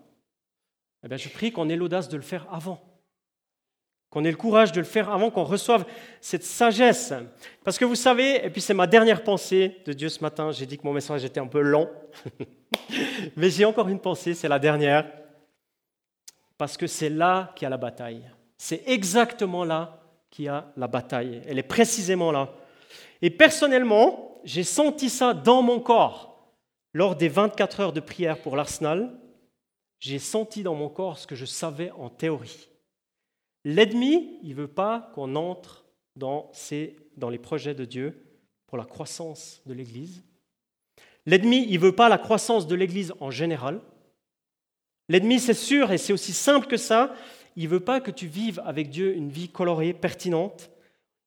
eh 1.04 1.08
bien, 1.08 1.18
je 1.18 1.30
prie 1.30 1.52
qu'on 1.52 1.70
ait 1.70 1.76
l'audace 1.76 2.08
de 2.10 2.18
le 2.18 2.24
faire 2.24 2.48
avant. 2.52 2.82
Qu'on 4.16 4.24
ait 4.24 4.32
le 4.32 4.38
courage 4.38 4.72
de 4.72 4.80
le 4.80 4.86
faire 4.86 5.12
avant 5.12 5.30
qu'on 5.30 5.44
reçoive 5.44 5.84
cette 6.22 6.46
sagesse. 6.46 7.14
Parce 7.66 7.78
que 7.78 7.84
vous 7.84 7.96
savez, 7.96 8.46
et 8.46 8.50
puis 8.50 8.62
c'est 8.62 8.74
ma 8.74 8.88
dernière 8.88 9.26
pensée 9.26 9.82
de 9.86 9.92
Dieu 9.92 10.08
ce 10.08 10.22
matin, 10.22 10.54
j'ai 10.54 10.66
dit 10.66 10.78
que 10.78 10.88
mon 10.88 10.94
message 10.94 11.26
était 11.26 11.42
un 11.42 11.48
peu 11.48 11.60
long, 11.60 11.90
mais 13.36 13.50
j'ai 13.50 13.66
encore 13.66 13.90
une 13.90 14.00
pensée, 14.00 14.34
c'est 14.34 14.48
la 14.48 14.58
dernière, 14.58 15.06
parce 16.58 16.78
que 16.78 16.88
c'est 16.88 17.10
là 17.10 17.52
qu'il 17.58 17.66
y 17.66 17.68
a 17.68 17.70
la 17.70 17.76
bataille. 17.76 18.24
C'est 18.58 18.84
exactement 18.88 19.66
là 19.66 20.00
qu'il 20.32 20.46
y 20.46 20.48
a 20.48 20.72
la 20.78 20.88
bataille. 20.88 21.42
Elle 21.46 21.60
est 21.60 21.64
précisément 21.64 22.32
là. 22.32 22.54
Et 23.22 23.30
personnellement, 23.30 24.40
j'ai 24.46 24.64
senti 24.64 25.10
ça 25.10 25.34
dans 25.34 25.62
mon 25.62 25.82
corps 25.82 26.54
lors 26.94 27.18
des 27.18 27.28
24 27.28 27.80
heures 27.82 27.92
de 27.92 28.00
prière 28.00 28.38
pour 28.38 28.56
l'Arsenal 28.56 29.12
j'ai 30.00 30.20
senti 30.20 30.62
dans 30.64 30.76
mon 30.76 30.88
corps 30.88 31.18
ce 31.18 31.28
que 31.28 31.36
je 31.36 31.46
savais 31.46 31.92
en 31.92 32.10
théorie. 32.10 32.70
L'ennemi, 33.66 34.38
il 34.44 34.52
ne 34.52 34.56
veut 34.56 34.68
pas 34.68 35.12
qu'on 35.16 35.36
entre 35.36 35.86
dans, 36.16 36.52
dans 37.18 37.30
les 37.30 37.40
projets 37.40 37.74
de 37.74 37.84
Dieu 37.84 38.24
pour 38.68 38.78
la 38.78 38.86
croissance 38.86 39.64
de 39.66 39.74
l'Église. 39.74 40.24
L'ennemi, 41.26 41.66
il 41.68 41.74
ne 41.74 41.86
veut 41.86 41.96
pas 41.96 42.08
la 42.08 42.20
croissance 42.20 42.68
de 42.68 42.76
l'Église 42.76 43.12
en 43.20 43.32
général. 43.32 43.82
L'ennemi, 45.10 45.40
c'est 45.40 45.56
sûr, 45.56 45.92
et 45.92 45.98
c'est 45.98 46.14
aussi 46.14 46.32
simple 46.32 46.68
que 46.68 46.78
ça, 46.78 47.16
il 47.56 47.64
ne 47.64 47.70
veut 47.70 47.80
pas 47.80 48.02
que 48.02 48.12
tu 48.12 48.28
vives 48.28 48.62
avec 48.66 48.92
Dieu 48.92 49.16
une 49.16 49.32
vie 49.32 49.50
colorée, 49.50 49.94
pertinente. 49.94 50.70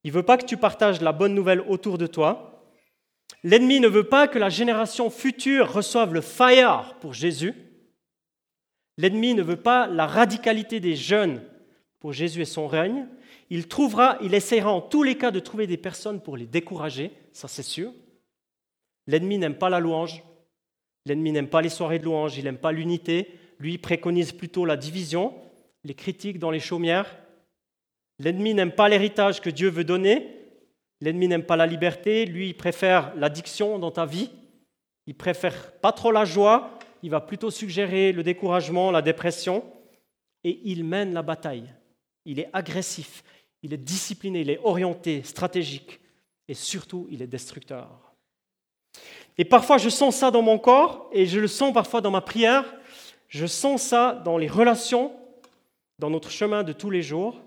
Il 0.05 0.13
ne 0.13 0.17
veut 0.17 0.23
pas 0.23 0.39
que 0.39 0.47
tu 0.47 0.57
partages 0.57 1.01
la 1.01 1.13
bonne 1.13 1.35
nouvelle 1.35 1.63
autour 1.63 1.99
de 1.99 2.07
toi. 2.07 2.73
L'ennemi 3.43 3.81
ne 3.81 3.89
veut 3.89 4.09
pas 4.09 4.29
que 4.29 4.39
la 4.39 4.49
génération 4.49 5.11
future 5.11 5.73
reçoive 5.73 6.15
le 6.15 6.21
fire 6.21 6.95
pour 7.01 7.15
Jésus. 7.15 7.55
L'ennemi 8.97 9.35
ne 9.35 9.43
veut 9.43 9.61
pas 9.61 9.89
la 9.89 10.07
radicalité 10.07 10.79
des 10.79 10.95
jeunes 10.95 11.43
pour 12.01 12.13
Jésus 12.13 12.43
et 12.43 12.47
son 12.47 12.67
règne. 12.67 13.07
Il 13.51 13.69
trouvera, 13.69 14.19
il 14.23 14.35
essaiera 14.35 14.71
en 14.71 14.81
tous 14.81 15.03
les 15.03 15.17
cas 15.17 15.31
de 15.31 15.41
trouver 15.41 15.67
des 15.67 15.77
personnes 15.77 16.21
pour 16.21 16.37
les 16.37 16.47
décourager, 16.47 17.13
ça 17.33 17.49
c'est 17.49 17.63
sûr. 17.63 17.93
L'ennemi 19.07 19.39
n'aime 19.39 19.57
pas 19.57 19.71
la 19.71 19.81
louange, 19.81 20.23
l'ennemi 21.07 21.33
n'aime 21.33 21.49
pas 21.49 21.63
les 21.63 21.71
soirées 21.71 21.99
de 21.99 22.05
louange, 22.05 22.37
il 22.37 22.45
n'aime 22.45 22.59
pas 22.59 22.73
l'unité, 22.73 23.31
lui 23.59 23.79
préconise 23.79 24.33
plutôt 24.33 24.65
la 24.65 24.77
division, 24.77 25.35
les 25.85 25.95
critiques 25.95 26.39
dans 26.39 26.51
les 26.51 26.61
chaumières. 26.61 27.19
L'ennemi 28.19 28.53
n'aime 28.53 28.73
pas 28.73 28.89
l'héritage 28.89 29.41
que 29.41 29.51
Dieu 29.51 29.71
veut 29.71 29.85
donner, 29.85 30.29
l'ennemi 31.01 31.29
n'aime 31.29 31.45
pas 31.45 31.57
la 31.57 31.67
liberté, 31.67 32.27
lui 32.27 32.49
il 32.49 32.55
préfère 32.55 33.15
l'addiction 33.17 33.79
dans 33.79 33.91
ta 33.91 34.05
vie, 34.05 34.31
il 35.07 35.15
préfère 35.15 35.73
pas 35.81 35.93
trop 35.93 36.13
la 36.13 36.27
joie, 36.27 36.79
il 37.03 37.11
va 37.11 37.21
plutôt 37.21 37.51
suggérer 37.51 38.13
le 38.13 38.23
découragement, 38.23 38.91
la 38.91 39.03
dépression, 39.03 39.65
et 40.45 40.61
il 40.65 40.85
mène 40.85 41.15
la 41.15 41.23
bataille. 41.23 41.73
Il 42.29 42.39
est 42.39 42.51
agressif, 42.53 43.25
il 43.63 43.73
est 43.73 43.79
discipliné, 43.79 44.43
il 44.43 44.51
est 44.51 44.61
orienté, 44.63 45.23
stratégique, 45.23 45.99
et 46.47 46.53
surtout, 46.53 47.07
il 47.11 47.23
est 47.23 47.27
destructeur. 47.27 47.89
Et 49.39 49.47
parfois, 49.47 49.79
je 49.79 49.89
sens 49.89 50.17
ça 50.17 50.31
dans 50.31 50.43
mon 50.43 50.59
corps, 50.59 51.09
et 51.11 51.25
je 51.25 51.41
le 51.41 51.47
sens 51.47 51.73
parfois 51.73 52.03
dans 52.03 52.11
ma 52.11 52.21
prière, 52.21 52.77
je 53.29 53.47
sens 53.47 53.83
ça 53.83 54.21
dans 54.27 54.37
les 54.37 54.47
relations, 54.47 55.11
dans 55.99 56.11
notre 56.11 56.31
chemin 56.31 56.65
de 56.65 56.75
tous 56.75 56.91
les 56.91 57.01
jours, 57.01 57.41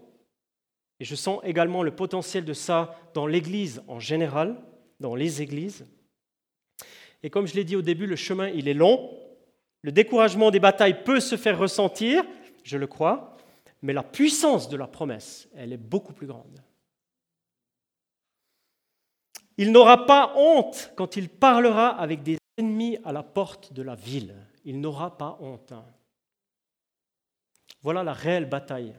et 1.00 1.06
je 1.06 1.13
sens 1.13 1.41
également 1.44 1.84
le 1.84 1.96
potentiel 1.96 2.44
de 2.44 2.54
ça 2.54 3.00
dans 3.13 3.28
l'Église 3.28 3.84
en 3.88 4.00
général, 4.00 4.60
dans 5.00 5.13
les 5.13 5.44
églises. 5.44 5.86
Et 7.22 7.30
comme 7.30 7.46
je 7.46 7.54
l'ai 7.54 7.65
dit 7.65 7.76
au 7.76 7.84
début, 7.84 8.08
le 8.08 8.15
chemin, 8.15 8.48
il 8.48 8.67
est 8.67 8.74
long, 8.74 9.15
le 9.84 9.91
découragement 9.91 10.50
des 10.50 10.60
batailles 10.60 11.04
peut 11.04 11.20
se 11.20 11.38
faire 11.38 11.60
ressentir, 11.60 12.24
je 12.63 12.78
le 12.78 12.88
crois, 12.88 13.31
mais 13.82 13.94
la 13.94 14.04
puissance 14.04 14.70
de 14.70 14.78
la 14.78 14.88
promesse, 14.88 15.50
elle 15.56 15.74
est 15.74 15.78
beaucoup 15.78 16.13
plus 16.13 16.28
grande. 16.28 16.62
Il 19.58 19.72
n'aura 19.72 20.06
pas 20.06 20.34
honte 20.36 20.91
quand 20.96 21.15
il 21.17 21.30
parlera 21.30 21.89
avec 21.89 22.24
des 22.24 22.38
ennemis 22.58 22.98
à 23.04 23.12
la 23.12 23.24
porte 23.24 23.74
de 23.74 23.82
la 23.82 23.96
ville. 23.96 24.36
Il 24.65 24.80
n'aura 24.80 25.17
pas 25.17 25.38
honte. 25.39 25.74
Voilà 27.82 28.04
la 28.04 28.13
réelle 28.13 28.48
bataille, 28.48 28.94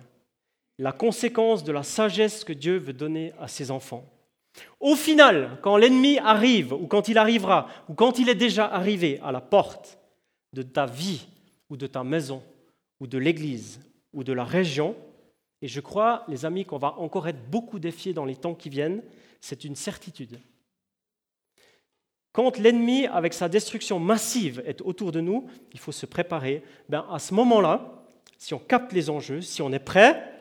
la 0.78 0.92
conséquence 0.92 1.62
de 1.62 1.72
la 1.72 1.82
sagesse 1.82 2.44
que 2.44 2.52
Dieu 2.52 2.78
veut 2.78 2.92
donner 2.92 3.32
à 3.38 3.48
ses 3.48 3.70
enfants. 3.70 4.04
Au 4.80 4.96
final, 4.96 5.58
quand 5.62 5.76
l'ennemi 5.76 6.18
arrive, 6.18 6.72
ou 6.72 6.86
quand 6.86 7.08
il 7.08 7.16
arrivera, 7.16 7.68
ou 7.88 7.94
quand 7.94 8.18
il 8.18 8.28
est 8.28 8.34
déjà 8.34 8.66
arrivé 8.66 9.20
à 9.22 9.32
la 9.32 9.40
porte, 9.40 9.98
de 10.52 10.62
ta 10.62 10.86
vie 10.86 11.26
ou 11.70 11.76
de 11.76 11.86
ta 11.86 12.04
maison 12.04 12.42
ou 13.00 13.06
de 13.06 13.18
l'Église 13.18 13.80
ou 14.12 14.24
de 14.24 14.32
la 14.32 14.44
région. 14.44 14.96
Et 15.60 15.68
je 15.68 15.80
crois, 15.80 16.24
les 16.28 16.44
amis, 16.44 16.64
qu'on 16.64 16.78
va 16.78 16.94
encore 16.98 17.28
être 17.28 17.48
beaucoup 17.50 17.78
défiés 17.78 18.12
dans 18.12 18.24
les 18.24 18.36
temps 18.36 18.54
qui 18.54 18.68
viennent. 18.68 19.02
C'est 19.40 19.64
une 19.64 19.76
certitude. 19.76 20.38
Quand 22.32 22.58
l'ennemi, 22.58 23.06
avec 23.06 23.34
sa 23.34 23.48
destruction 23.48 23.98
massive, 24.00 24.62
est 24.64 24.80
autour 24.80 25.12
de 25.12 25.20
nous, 25.20 25.46
il 25.72 25.78
faut 25.78 25.92
se 25.92 26.06
préparer. 26.06 26.62
Ben, 26.88 27.06
à 27.10 27.18
ce 27.18 27.34
moment-là, 27.34 28.02
si 28.38 28.54
on 28.54 28.58
capte 28.58 28.92
les 28.92 29.10
enjeux, 29.10 29.42
si 29.42 29.60
on 29.62 29.72
est 29.72 29.78
prêt, 29.78 30.32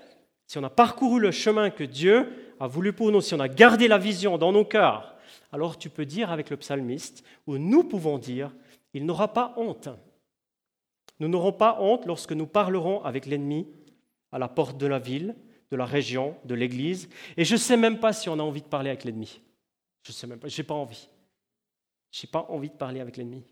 si 0.47 0.57
on 0.57 0.63
a 0.63 0.69
parcouru 0.69 1.19
le 1.19 1.31
chemin 1.31 1.69
que 1.69 1.83
Dieu 1.83 2.53
a 2.59 2.67
voulu 2.67 2.93
pour 2.93 3.11
nous, 3.11 3.21
si 3.21 3.33
on 3.33 3.39
a 3.39 3.49
gardé 3.49 3.87
la 3.87 3.97
vision 3.97 4.37
dans 4.37 4.51
nos 4.51 4.65
cœurs, 4.65 5.15
alors 5.51 5.77
tu 5.77 5.89
peux 5.89 6.05
dire 6.05 6.31
avec 6.31 6.49
le 6.49 6.57
psalmiste, 6.57 7.23
ou 7.45 7.57
nous 7.57 7.83
pouvons 7.83 8.17
dire, 8.17 8.51
il 8.93 9.05
n'aura 9.05 9.33
pas 9.33 9.53
honte. 9.57 9.89
Nous 11.21 11.27
n'aurons 11.27 11.53
pas 11.53 11.77
honte 11.79 12.07
lorsque 12.07 12.31
nous 12.31 12.47
parlerons 12.47 13.03
avec 13.03 13.27
l'ennemi 13.27 13.67
à 14.31 14.39
la 14.39 14.47
porte 14.47 14.77
de 14.79 14.87
la 14.87 14.97
ville, 14.97 15.35
de 15.69 15.77
la 15.77 15.85
région, 15.85 16.35
de 16.45 16.55
l'église. 16.55 17.09
Et 17.37 17.45
je 17.45 17.53
ne 17.53 17.59
sais 17.59 17.77
même 17.77 17.99
pas 17.99 18.11
si 18.11 18.27
on 18.27 18.39
a 18.39 18.41
envie 18.41 18.63
de 18.63 18.67
parler 18.67 18.89
avec 18.89 19.03
l'ennemi. 19.03 19.39
Je 20.01 20.09
ne 20.09 20.13
sais 20.15 20.25
même 20.25 20.39
pas, 20.39 20.47
je 20.47 20.59
n'ai 20.59 20.65
pas 20.65 20.73
envie. 20.73 21.07
Je 22.09 22.25
n'ai 22.25 22.31
pas 22.31 22.47
envie 22.49 22.69
de 22.69 22.73
parler 22.75 23.01
avec 23.01 23.17
l'ennemi. 23.17 23.43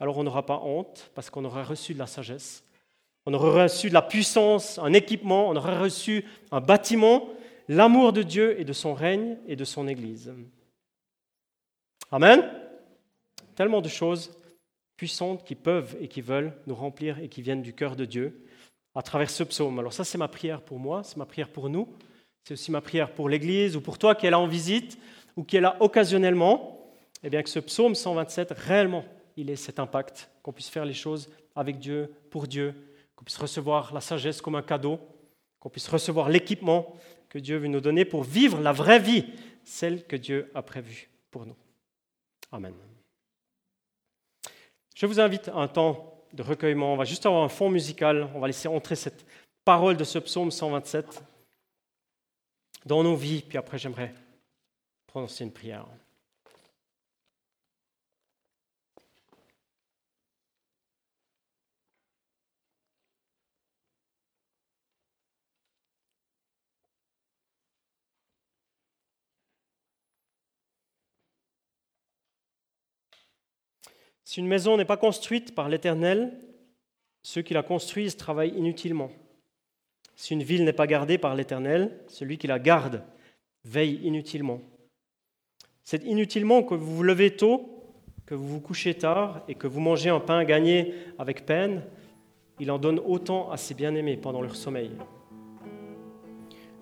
Alors 0.00 0.16
on 0.16 0.24
n'aura 0.24 0.46
pas 0.46 0.58
honte 0.64 1.10
parce 1.14 1.28
qu'on 1.28 1.44
aura 1.44 1.64
reçu 1.64 1.92
de 1.92 1.98
la 1.98 2.06
sagesse, 2.06 2.64
on 3.26 3.34
aura 3.34 3.64
reçu 3.64 3.90
de 3.90 3.94
la 3.94 4.00
puissance, 4.00 4.78
un 4.78 4.94
équipement, 4.94 5.50
on 5.50 5.56
aura 5.56 5.78
reçu 5.78 6.24
un 6.50 6.62
bâtiment, 6.62 7.28
l'amour 7.68 8.14
de 8.14 8.22
Dieu 8.22 8.58
et 8.58 8.64
de 8.64 8.72
son 8.72 8.94
règne 8.94 9.36
et 9.46 9.54
de 9.54 9.66
son 9.66 9.86
Église. 9.86 10.32
Amen. 12.10 12.50
Tellement 13.54 13.82
de 13.82 13.88
choses 13.90 14.32
puissantes 15.02 15.42
qui 15.42 15.56
peuvent 15.56 15.96
et 16.00 16.06
qui 16.06 16.20
veulent 16.20 16.52
nous 16.68 16.76
remplir 16.76 17.18
et 17.18 17.28
qui 17.28 17.42
viennent 17.42 17.60
du 17.60 17.72
cœur 17.72 17.96
de 17.96 18.04
Dieu 18.04 18.46
à 18.94 19.02
travers 19.02 19.30
ce 19.30 19.42
psaume. 19.42 19.80
Alors 19.80 19.92
ça, 19.92 20.04
c'est 20.04 20.16
ma 20.16 20.28
prière 20.28 20.60
pour 20.60 20.78
moi, 20.78 21.02
c'est 21.02 21.16
ma 21.16 21.26
prière 21.26 21.48
pour 21.48 21.68
nous, 21.68 21.88
c'est 22.44 22.54
aussi 22.54 22.70
ma 22.70 22.80
prière 22.80 23.12
pour 23.12 23.28
l'Église 23.28 23.74
ou 23.74 23.80
pour 23.80 23.98
toi 23.98 24.14
qui 24.14 24.26
est 24.26 24.30
là 24.30 24.38
en 24.38 24.46
visite 24.46 24.96
ou 25.34 25.42
qui 25.42 25.56
est 25.56 25.60
là 25.60 25.76
occasionnellement. 25.80 26.88
Eh 27.24 27.30
bien, 27.30 27.42
que 27.42 27.48
ce 27.48 27.58
psaume 27.58 27.96
127, 27.96 28.52
réellement, 28.52 29.04
il 29.36 29.50
ait 29.50 29.56
cet 29.56 29.80
impact, 29.80 30.30
qu'on 30.40 30.52
puisse 30.52 30.68
faire 30.68 30.84
les 30.84 30.94
choses 30.94 31.28
avec 31.56 31.80
Dieu, 31.80 32.14
pour 32.30 32.46
Dieu, 32.46 32.72
qu'on 33.16 33.24
puisse 33.24 33.38
recevoir 33.38 33.92
la 33.92 34.00
sagesse 34.00 34.40
comme 34.40 34.54
un 34.54 34.62
cadeau, 34.62 35.00
qu'on 35.58 35.68
puisse 35.68 35.88
recevoir 35.88 36.28
l'équipement 36.28 36.94
que 37.28 37.40
Dieu 37.40 37.56
veut 37.56 37.66
nous 37.66 37.80
donner 37.80 38.04
pour 38.04 38.22
vivre 38.22 38.60
la 38.60 38.70
vraie 38.70 39.00
vie, 39.00 39.24
celle 39.64 40.06
que 40.06 40.14
Dieu 40.14 40.48
a 40.54 40.62
prévue 40.62 41.10
pour 41.32 41.44
nous. 41.44 41.56
Amen. 42.52 42.72
Je 44.94 45.06
vous 45.06 45.20
invite 45.20 45.48
à 45.48 45.56
un 45.56 45.68
temps 45.68 46.24
de 46.32 46.42
recueillement. 46.42 46.92
On 46.92 46.96
va 46.96 47.04
juste 47.04 47.26
avoir 47.26 47.42
un 47.42 47.48
fond 47.48 47.70
musical. 47.70 48.28
On 48.34 48.40
va 48.40 48.46
laisser 48.46 48.68
entrer 48.68 48.96
cette 48.96 49.24
parole 49.64 49.96
de 49.96 50.04
ce 50.04 50.18
psaume 50.18 50.50
127 50.50 51.22
dans 52.86 53.02
nos 53.02 53.16
vies. 53.16 53.42
Puis 53.42 53.58
après, 53.58 53.78
j'aimerais 53.78 54.14
prononcer 55.06 55.44
une 55.44 55.52
prière. 55.52 55.86
Si 74.32 74.40
une 74.40 74.46
maison 74.46 74.78
n'est 74.78 74.86
pas 74.86 74.96
construite 74.96 75.54
par 75.54 75.68
l'Éternel, 75.68 76.32
ceux 77.22 77.42
qui 77.42 77.52
la 77.52 77.62
construisent 77.62 78.16
travaillent 78.16 78.56
inutilement. 78.56 79.10
Si 80.16 80.32
une 80.32 80.42
ville 80.42 80.64
n'est 80.64 80.72
pas 80.72 80.86
gardée 80.86 81.18
par 81.18 81.34
l'Éternel, 81.34 82.00
celui 82.08 82.38
qui 82.38 82.46
la 82.46 82.58
garde 82.58 83.04
veille 83.66 84.00
inutilement. 84.02 84.62
C'est 85.84 86.02
inutilement 86.04 86.62
que 86.62 86.74
vous 86.74 86.96
vous 86.96 87.02
levez 87.02 87.36
tôt, 87.36 87.84
que 88.24 88.34
vous 88.34 88.48
vous 88.48 88.60
couchez 88.60 88.94
tard 88.94 89.44
et 89.48 89.54
que 89.54 89.66
vous 89.66 89.80
mangez 89.80 90.08
un 90.08 90.20
pain 90.20 90.44
gagné 90.44 90.94
avec 91.18 91.44
peine. 91.44 91.82
Il 92.58 92.70
en 92.70 92.78
donne 92.78 93.00
autant 93.00 93.50
à 93.50 93.58
ses 93.58 93.74
bien-aimés 93.74 94.16
pendant 94.16 94.40
leur 94.40 94.56
sommeil. 94.56 94.92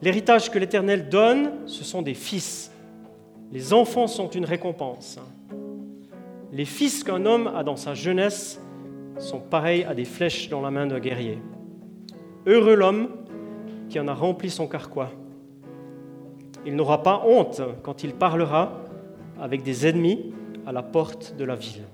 L'héritage 0.02 0.52
que 0.52 0.58
l'Éternel 0.60 1.08
donne, 1.08 1.66
ce 1.66 1.82
sont 1.82 2.02
des 2.02 2.14
fils. 2.14 2.70
Les 3.50 3.72
enfants 3.72 4.06
sont 4.06 4.30
une 4.30 4.44
récompense. 4.44 5.18
Les 6.52 6.64
fils 6.64 7.04
qu'un 7.04 7.26
homme 7.26 7.46
a 7.46 7.62
dans 7.62 7.76
sa 7.76 7.94
jeunesse 7.94 8.60
sont 9.18 9.40
pareils 9.40 9.84
à 9.84 9.94
des 9.94 10.04
flèches 10.04 10.48
dans 10.48 10.60
la 10.60 10.70
main 10.70 10.86
d'un 10.86 10.98
guerrier. 10.98 11.38
Heureux 12.46 12.74
l'homme 12.74 13.08
qui 13.88 14.00
en 14.00 14.08
a 14.08 14.14
rempli 14.14 14.50
son 14.50 14.66
carquois. 14.66 15.10
Il 16.66 16.74
n'aura 16.74 17.02
pas 17.02 17.22
honte 17.26 17.60
quand 17.82 18.02
il 18.02 18.14
parlera 18.14 18.82
avec 19.40 19.62
des 19.62 19.86
ennemis 19.86 20.34
à 20.66 20.72
la 20.72 20.82
porte 20.82 21.36
de 21.36 21.44
la 21.44 21.54
ville. 21.54 21.84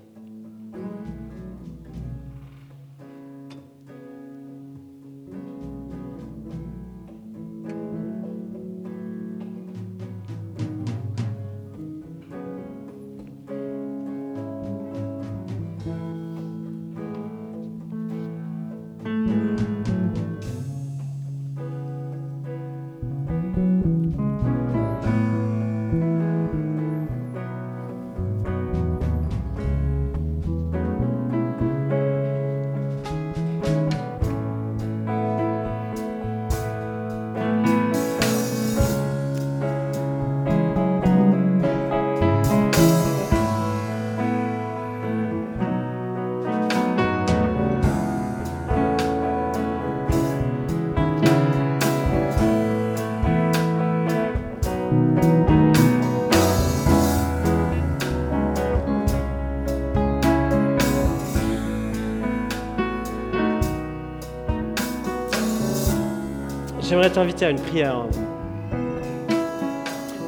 J'aimerais 66.97 67.13
t'inviter 67.13 67.45
à 67.45 67.51
une 67.51 67.61
prière. 67.61 68.07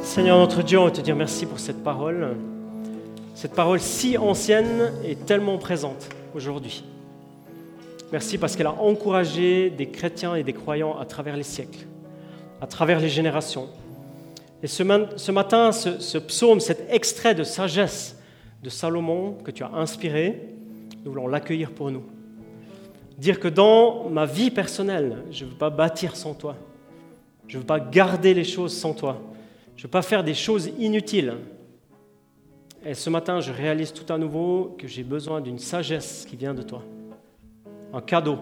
Seigneur 0.04 0.38
notre 0.38 0.62
Dieu, 0.62 0.78
on 0.78 0.84
veut 0.84 0.92
te 0.92 1.00
dire 1.00 1.16
merci 1.16 1.44
pour 1.44 1.58
cette 1.58 1.82
parole. 1.82 2.36
Cette 3.34 3.54
parole 3.56 3.80
si 3.80 4.16
ancienne 4.16 4.92
et 5.04 5.16
tellement 5.16 5.58
présente 5.58 6.08
aujourd'hui. 6.32 6.84
Merci 8.12 8.38
parce 8.38 8.54
qu'elle 8.54 8.68
a 8.68 8.80
encouragé 8.80 9.70
des 9.70 9.88
chrétiens 9.88 10.36
et 10.36 10.44
des 10.44 10.52
croyants 10.52 10.96
à 10.96 11.06
travers 11.06 11.36
les 11.36 11.42
siècles, 11.42 11.88
à 12.60 12.68
travers 12.68 13.00
les 13.00 13.08
générations. 13.08 13.66
Et 14.62 14.68
ce, 14.68 14.84
matin, 15.32 15.72
ce, 15.72 15.98
ce 15.98 16.18
psaume, 16.18 16.60
cet 16.60 16.88
extrait 16.88 17.34
de 17.34 17.42
sagesse 17.42 18.16
de 18.62 18.70
Salomon 18.70 19.32
que 19.44 19.50
tu 19.50 19.64
as 19.64 19.72
inspiré, 19.74 20.54
nous 21.04 21.10
voulons 21.10 21.26
l'accueillir 21.26 21.72
pour 21.72 21.90
nous. 21.90 22.04
Dire 23.20 23.38
que 23.38 23.48
dans 23.48 24.08
ma 24.08 24.24
vie 24.24 24.50
personnelle, 24.50 25.18
je 25.30 25.44
ne 25.44 25.50
veux 25.50 25.56
pas 25.56 25.68
bâtir 25.68 26.16
sans 26.16 26.32
toi. 26.32 26.56
Je 27.48 27.56
ne 27.56 27.60
veux 27.60 27.66
pas 27.66 27.78
garder 27.78 28.32
les 28.32 28.44
choses 28.44 28.74
sans 28.74 28.94
toi. 28.94 29.20
Je 29.76 29.82
ne 29.82 29.88
veux 29.88 29.90
pas 29.90 30.00
faire 30.00 30.24
des 30.24 30.32
choses 30.32 30.70
inutiles. 30.78 31.34
Et 32.82 32.94
ce 32.94 33.10
matin, 33.10 33.40
je 33.40 33.52
réalise 33.52 33.92
tout 33.92 34.10
à 34.10 34.16
nouveau 34.16 34.74
que 34.78 34.88
j'ai 34.88 35.02
besoin 35.02 35.42
d'une 35.42 35.58
sagesse 35.58 36.26
qui 36.26 36.34
vient 36.34 36.54
de 36.54 36.62
toi. 36.62 36.82
Un 37.92 38.00
cadeau. 38.00 38.38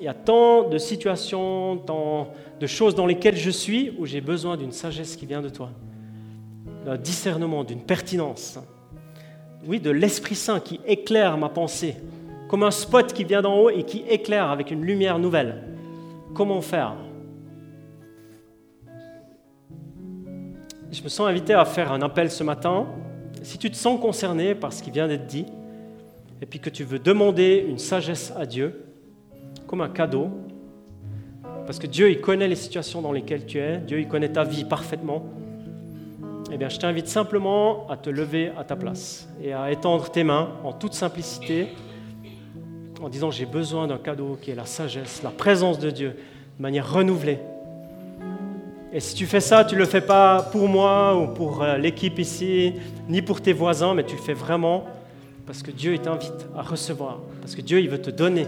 Il 0.00 0.04
y 0.04 0.08
a 0.08 0.14
tant 0.14 0.68
de 0.68 0.76
situations, 0.76 1.76
tant 1.76 2.32
de 2.58 2.66
choses 2.66 2.96
dans 2.96 3.06
lesquelles 3.06 3.36
je 3.36 3.50
suis 3.50 3.94
où 4.00 4.04
j'ai 4.04 4.20
besoin 4.20 4.56
d'une 4.56 4.72
sagesse 4.72 5.14
qui 5.14 5.26
vient 5.26 5.42
de 5.42 5.48
toi. 5.48 5.70
D'un 6.84 6.96
discernement, 6.96 7.62
d'une 7.62 7.82
pertinence. 7.82 8.58
Oui, 9.64 9.78
de 9.78 9.90
l'Esprit 9.90 10.34
Saint 10.34 10.58
qui 10.58 10.80
éclaire 10.88 11.38
ma 11.38 11.48
pensée, 11.48 11.94
comme 12.48 12.62
un 12.62 12.70
spot 12.70 13.12
qui 13.12 13.24
vient 13.24 13.42
d'en 13.42 13.58
haut 13.58 13.70
et 13.70 13.82
qui 13.84 14.04
éclaire 14.08 14.50
avec 14.50 14.70
une 14.70 14.84
lumière 14.84 15.18
nouvelle. 15.18 15.62
Comment 16.34 16.60
faire? 16.60 16.94
Je 20.90 21.02
me 21.02 21.08
sens 21.08 21.28
invité 21.28 21.54
à 21.54 21.64
faire 21.64 21.92
un 21.92 22.02
appel 22.02 22.30
ce 22.30 22.44
matin. 22.44 22.86
Si 23.42 23.58
tu 23.58 23.70
te 23.70 23.76
sens 23.76 24.00
concerné 24.00 24.54
par 24.54 24.72
ce 24.72 24.82
qui 24.82 24.90
vient 24.90 25.08
d'être 25.08 25.26
dit, 25.26 25.46
et 26.40 26.46
puis 26.46 26.60
que 26.60 26.70
tu 26.70 26.84
veux 26.84 26.98
demander 26.98 27.64
une 27.68 27.78
sagesse 27.78 28.32
à 28.36 28.46
Dieu, 28.46 28.84
comme 29.66 29.80
un 29.80 29.88
cadeau, 29.88 30.28
parce 31.66 31.78
que 31.78 31.86
Dieu, 31.86 32.10
il 32.10 32.20
connaît 32.20 32.48
les 32.48 32.56
situations 32.56 33.00
dans 33.00 33.12
lesquelles 33.12 33.46
tu 33.46 33.58
es, 33.58 33.78
Dieu, 33.78 33.98
il 33.98 34.08
connaît 34.08 34.32
ta 34.32 34.44
vie 34.44 34.64
parfaitement, 34.64 35.24
eh 36.52 36.56
bien, 36.56 36.68
je 36.68 36.78
t'invite 36.78 37.08
simplement 37.08 37.88
à 37.88 37.96
te 37.96 38.10
lever 38.10 38.52
à 38.56 38.64
ta 38.64 38.76
place 38.76 39.28
et 39.42 39.52
à 39.52 39.72
étendre 39.72 40.10
tes 40.10 40.22
mains 40.22 40.50
en 40.62 40.72
toute 40.72 40.94
simplicité 40.94 41.68
en 43.04 43.10
disant 43.10 43.30
j'ai 43.30 43.44
besoin 43.44 43.86
d'un 43.86 43.98
cadeau 43.98 44.38
qui 44.40 44.50
est 44.50 44.54
la 44.54 44.64
sagesse, 44.64 45.22
la 45.22 45.30
présence 45.30 45.78
de 45.78 45.90
Dieu 45.90 46.16
de 46.56 46.62
manière 46.62 46.90
renouvelée. 46.90 47.38
Et 48.94 49.00
si 49.00 49.14
tu 49.14 49.26
fais 49.26 49.40
ça, 49.40 49.64
tu 49.64 49.74
ne 49.74 49.80
le 49.80 49.86
fais 49.86 50.00
pas 50.00 50.40
pour 50.40 50.68
moi 50.68 51.14
ou 51.14 51.26
pour 51.26 51.62
euh, 51.62 51.76
l'équipe 51.76 52.18
ici, 52.18 52.74
ni 53.08 53.20
pour 53.20 53.42
tes 53.42 53.52
voisins, 53.52 53.92
mais 53.92 54.04
tu 54.04 54.16
le 54.16 54.22
fais 54.22 54.32
vraiment 54.32 54.86
parce 55.46 55.62
que 55.62 55.70
Dieu 55.70 55.98
t'invite 55.98 56.46
à 56.56 56.62
recevoir, 56.62 57.18
parce 57.42 57.54
que 57.54 57.60
Dieu 57.60 57.80
il 57.80 57.90
veut 57.90 58.00
te 58.00 58.10
donner. 58.10 58.46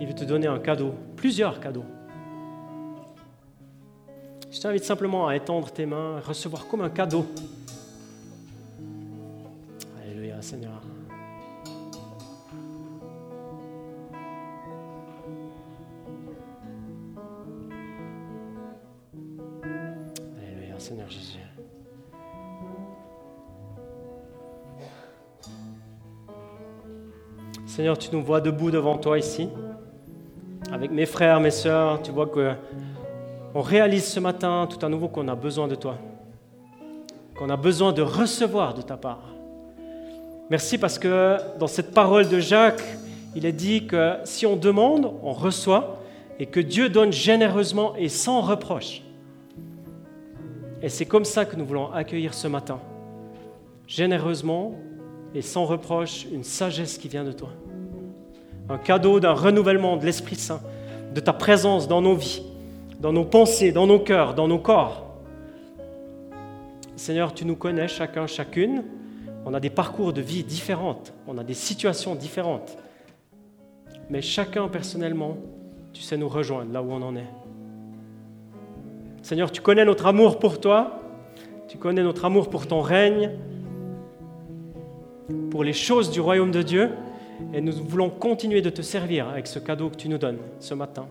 Il 0.00 0.06
veut 0.06 0.14
te 0.14 0.24
donner 0.24 0.46
un 0.46 0.58
cadeau, 0.58 0.94
plusieurs 1.16 1.60
cadeaux. 1.60 1.84
Je 4.50 4.60
t'invite 4.60 4.84
simplement 4.84 5.28
à 5.28 5.36
étendre 5.36 5.70
tes 5.70 5.84
mains, 5.84 6.16
à 6.16 6.20
recevoir 6.20 6.66
comme 6.68 6.80
un 6.80 6.90
cadeau. 6.90 7.26
Seigneur, 27.74 27.98
tu 27.98 28.08
nous 28.12 28.22
vois 28.22 28.40
debout 28.40 28.70
devant 28.70 28.96
toi 28.98 29.18
ici, 29.18 29.48
avec 30.70 30.92
mes 30.92 31.06
frères, 31.06 31.40
mes 31.40 31.50
sœurs. 31.50 32.00
Tu 32.02 32.12
vois 32.12 32.28
que 32.28 32.52
on 33.52 33.62
réalise 33.62 34.04
ce 34.04 34.20
matin 34.20 34.68
tout 34.70 34.86
à 34.86 34.88
nouveau 34.88 35.08
qu'on 35.08 35.26
a 35.26 35.34
besoin 35.34 35.66
de 35.66 35.74
toi, 35.74 35.96
qu'on 37.36 37.50
a 37.50 37.56
besoin 37.56 37.92
de 37.92 38.00
recevoir 38.00 38.74
de 38.74 38.82
ta 38.82 38.96
part. 38.96 39.24
Merci 40.50 40.78
parce 40.78 41.00
que 41.00 41.36
dans 41.58 41.66
cette 41.66 41.92
parole 41.92 42.28
de 42.28 42.38
Jacques, 42.38 42.84
il 43.34 43.44
est 43.44 43.50
dit 43.50 43.88
que 43.88 44.18
si 44.22 44.46
on 44.46 44.54
demande, 44.54 45.12
on 45.24 45.32
reçoit, 45.32 45.98
et 46.38 46.46
que 46.46 46.60
Dieu 46.60 46.88
donne 46.88 47.12
généreusement 47.12 47.96
et 47.96 48.08
sans 48.08 48.40
reproche. 48.40 49.02
Et 50.80 50.88
c'est 50.88 51.06
comme 51.06 51.24
ça 51.24 51.44
que 51.44 51.56
nous 51.56 51.66
voulons 51.66 51.90
accueillir 51.90 52.34
ce 52.34 52.46
matin, 52.46 52.78
généreusement 53.88 54.76
et 55.34 55.42
sans 55.42 55.64
reproche, 55.64 56.26
une 56.32 56.44
sagesse 56.44 56.98
qui 56.98 57.08
vient 57.08 57.24
de 57.24 57.32
toi. 57.32 57.48
Un 58.68 58.78
cadeau 58.78 59.20
d'un 59.20 59.32
renouvellement 59.32 59.96
de 59.96 60.06
l'Esprit 60.06 60.36
Saint, 60.36 60.60
de 61.14 61.20
ta 61.20 61.32
présence 61.32 61.86
dans 61.86 62.00
nos 62.00 62.14
vies, 62.14 62.42
dans 62.98 63.12
nos 63.12 63.24
pensées, 63.24 63.72
dans 63.72 63.86
nos 63.86 63.98
cœurs, 63.98 64.34
dans 64.34 64.48
nos 64.48 64.58
corps. 64.58 65.04
Seigneur, 66.96 67.34
tu 67.34 67.44
nous 67.44 67.56
connais 67.56 67.88
chacun, 67.88 68.26
chacune. 68.26 68.84
On 69.44 69.52
a 69.52 69.60
des 69.60 69.70
parcours 69.70 70.12
de 70.12 70.22
vie 70.22 70.44
différents, 70.44 71.02
on 71.26 71.36
a 71.36 71.44
des 71.44 71.54
situations 71.54 72.14
différentes. 72.14 72.78
Mais 74.08 74.22
chacun 74.22 74.68
personnellement, 74.68 75.36
tu 75.92 76.02
sais 76.02 76.16
nous 76.16 76.28
rejoindre 76.28 76.72
là 76.72 76.82
où 76.82 76.90
on 76.90 77.02
en 77.02 77.16
est. 77.16 77.28
Seigneur, 79.22 79.50
tu 79.50 79.60
connais 79.60 79.84
notre 79.84 80.06
amour 80.06 80.38
pour 80.38 80.60
toi, 80.60 81.00
tu 81.68 81.78
connais 81.78 82.02
notre 82.02 82.24
amour 82.24 82.50
pour 82.50 82.66
ton 82.66 82.80
règne, 82.80 83.30
pour 85.50 85.64
les 85.64 85.72
choses 85.72 86.10
du 86.10 86.20
royaume 86.20 86.50
de 86.50 86.62
Dieu, 86.62 86.90
et 87.52 87.60
nous 87.60 87.72
voulons 87.72 88.10
continuer 88.10 88.62
de 88.62 88.70
te 88.70 88.82
servir 88.82 89.28
avec 89.28 89.46
ce 89.46 89.58
cadeau 89.58 89.90
que 89.90 89.96
tu 89.96 90.08
nous 90.08 90.18
donnes 90.18 90.38
ce 90.60 90.74
matin. 90.74 91.06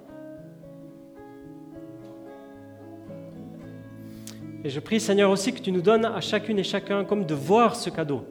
Et 4.64 4.70
je 4.70 4.80
prie, 4.80 5.00
Seigneur, 5.00 5.30
aussi 5.30 5.54
que 5.54 5.60
tu 5.60 5.72
nous 5.72 5.82
donnes 5.82 6.06
à 6.06 6.22
chacune 6.22 6.58
et 6.58 6.64
chacun 6.64 7.04
comme 7.04 7.26
de 7.26 7.34
voir 7.34 7.76
ce 7.76 7.90
cadeau, 7.90 8.24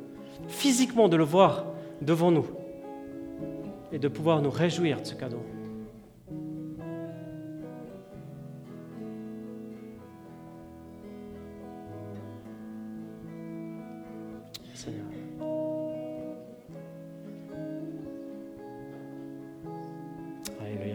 physiquement 0.49 1.09
de 1.09 1.17
le 1.17 1.25
voir 1.25 1.67
devant 2.01 2.31
nous, 2.31 2.47
et 3.93 3.99
de 3.99 4.09
pouvoir 4.09 4.41
nous 4.41 4.51
réjouir 4.51 5.01
de 5.01 5.07
ce 5.07 5.15
cadeau. 5.15 5.43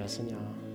Seigneur. 0.08 0.67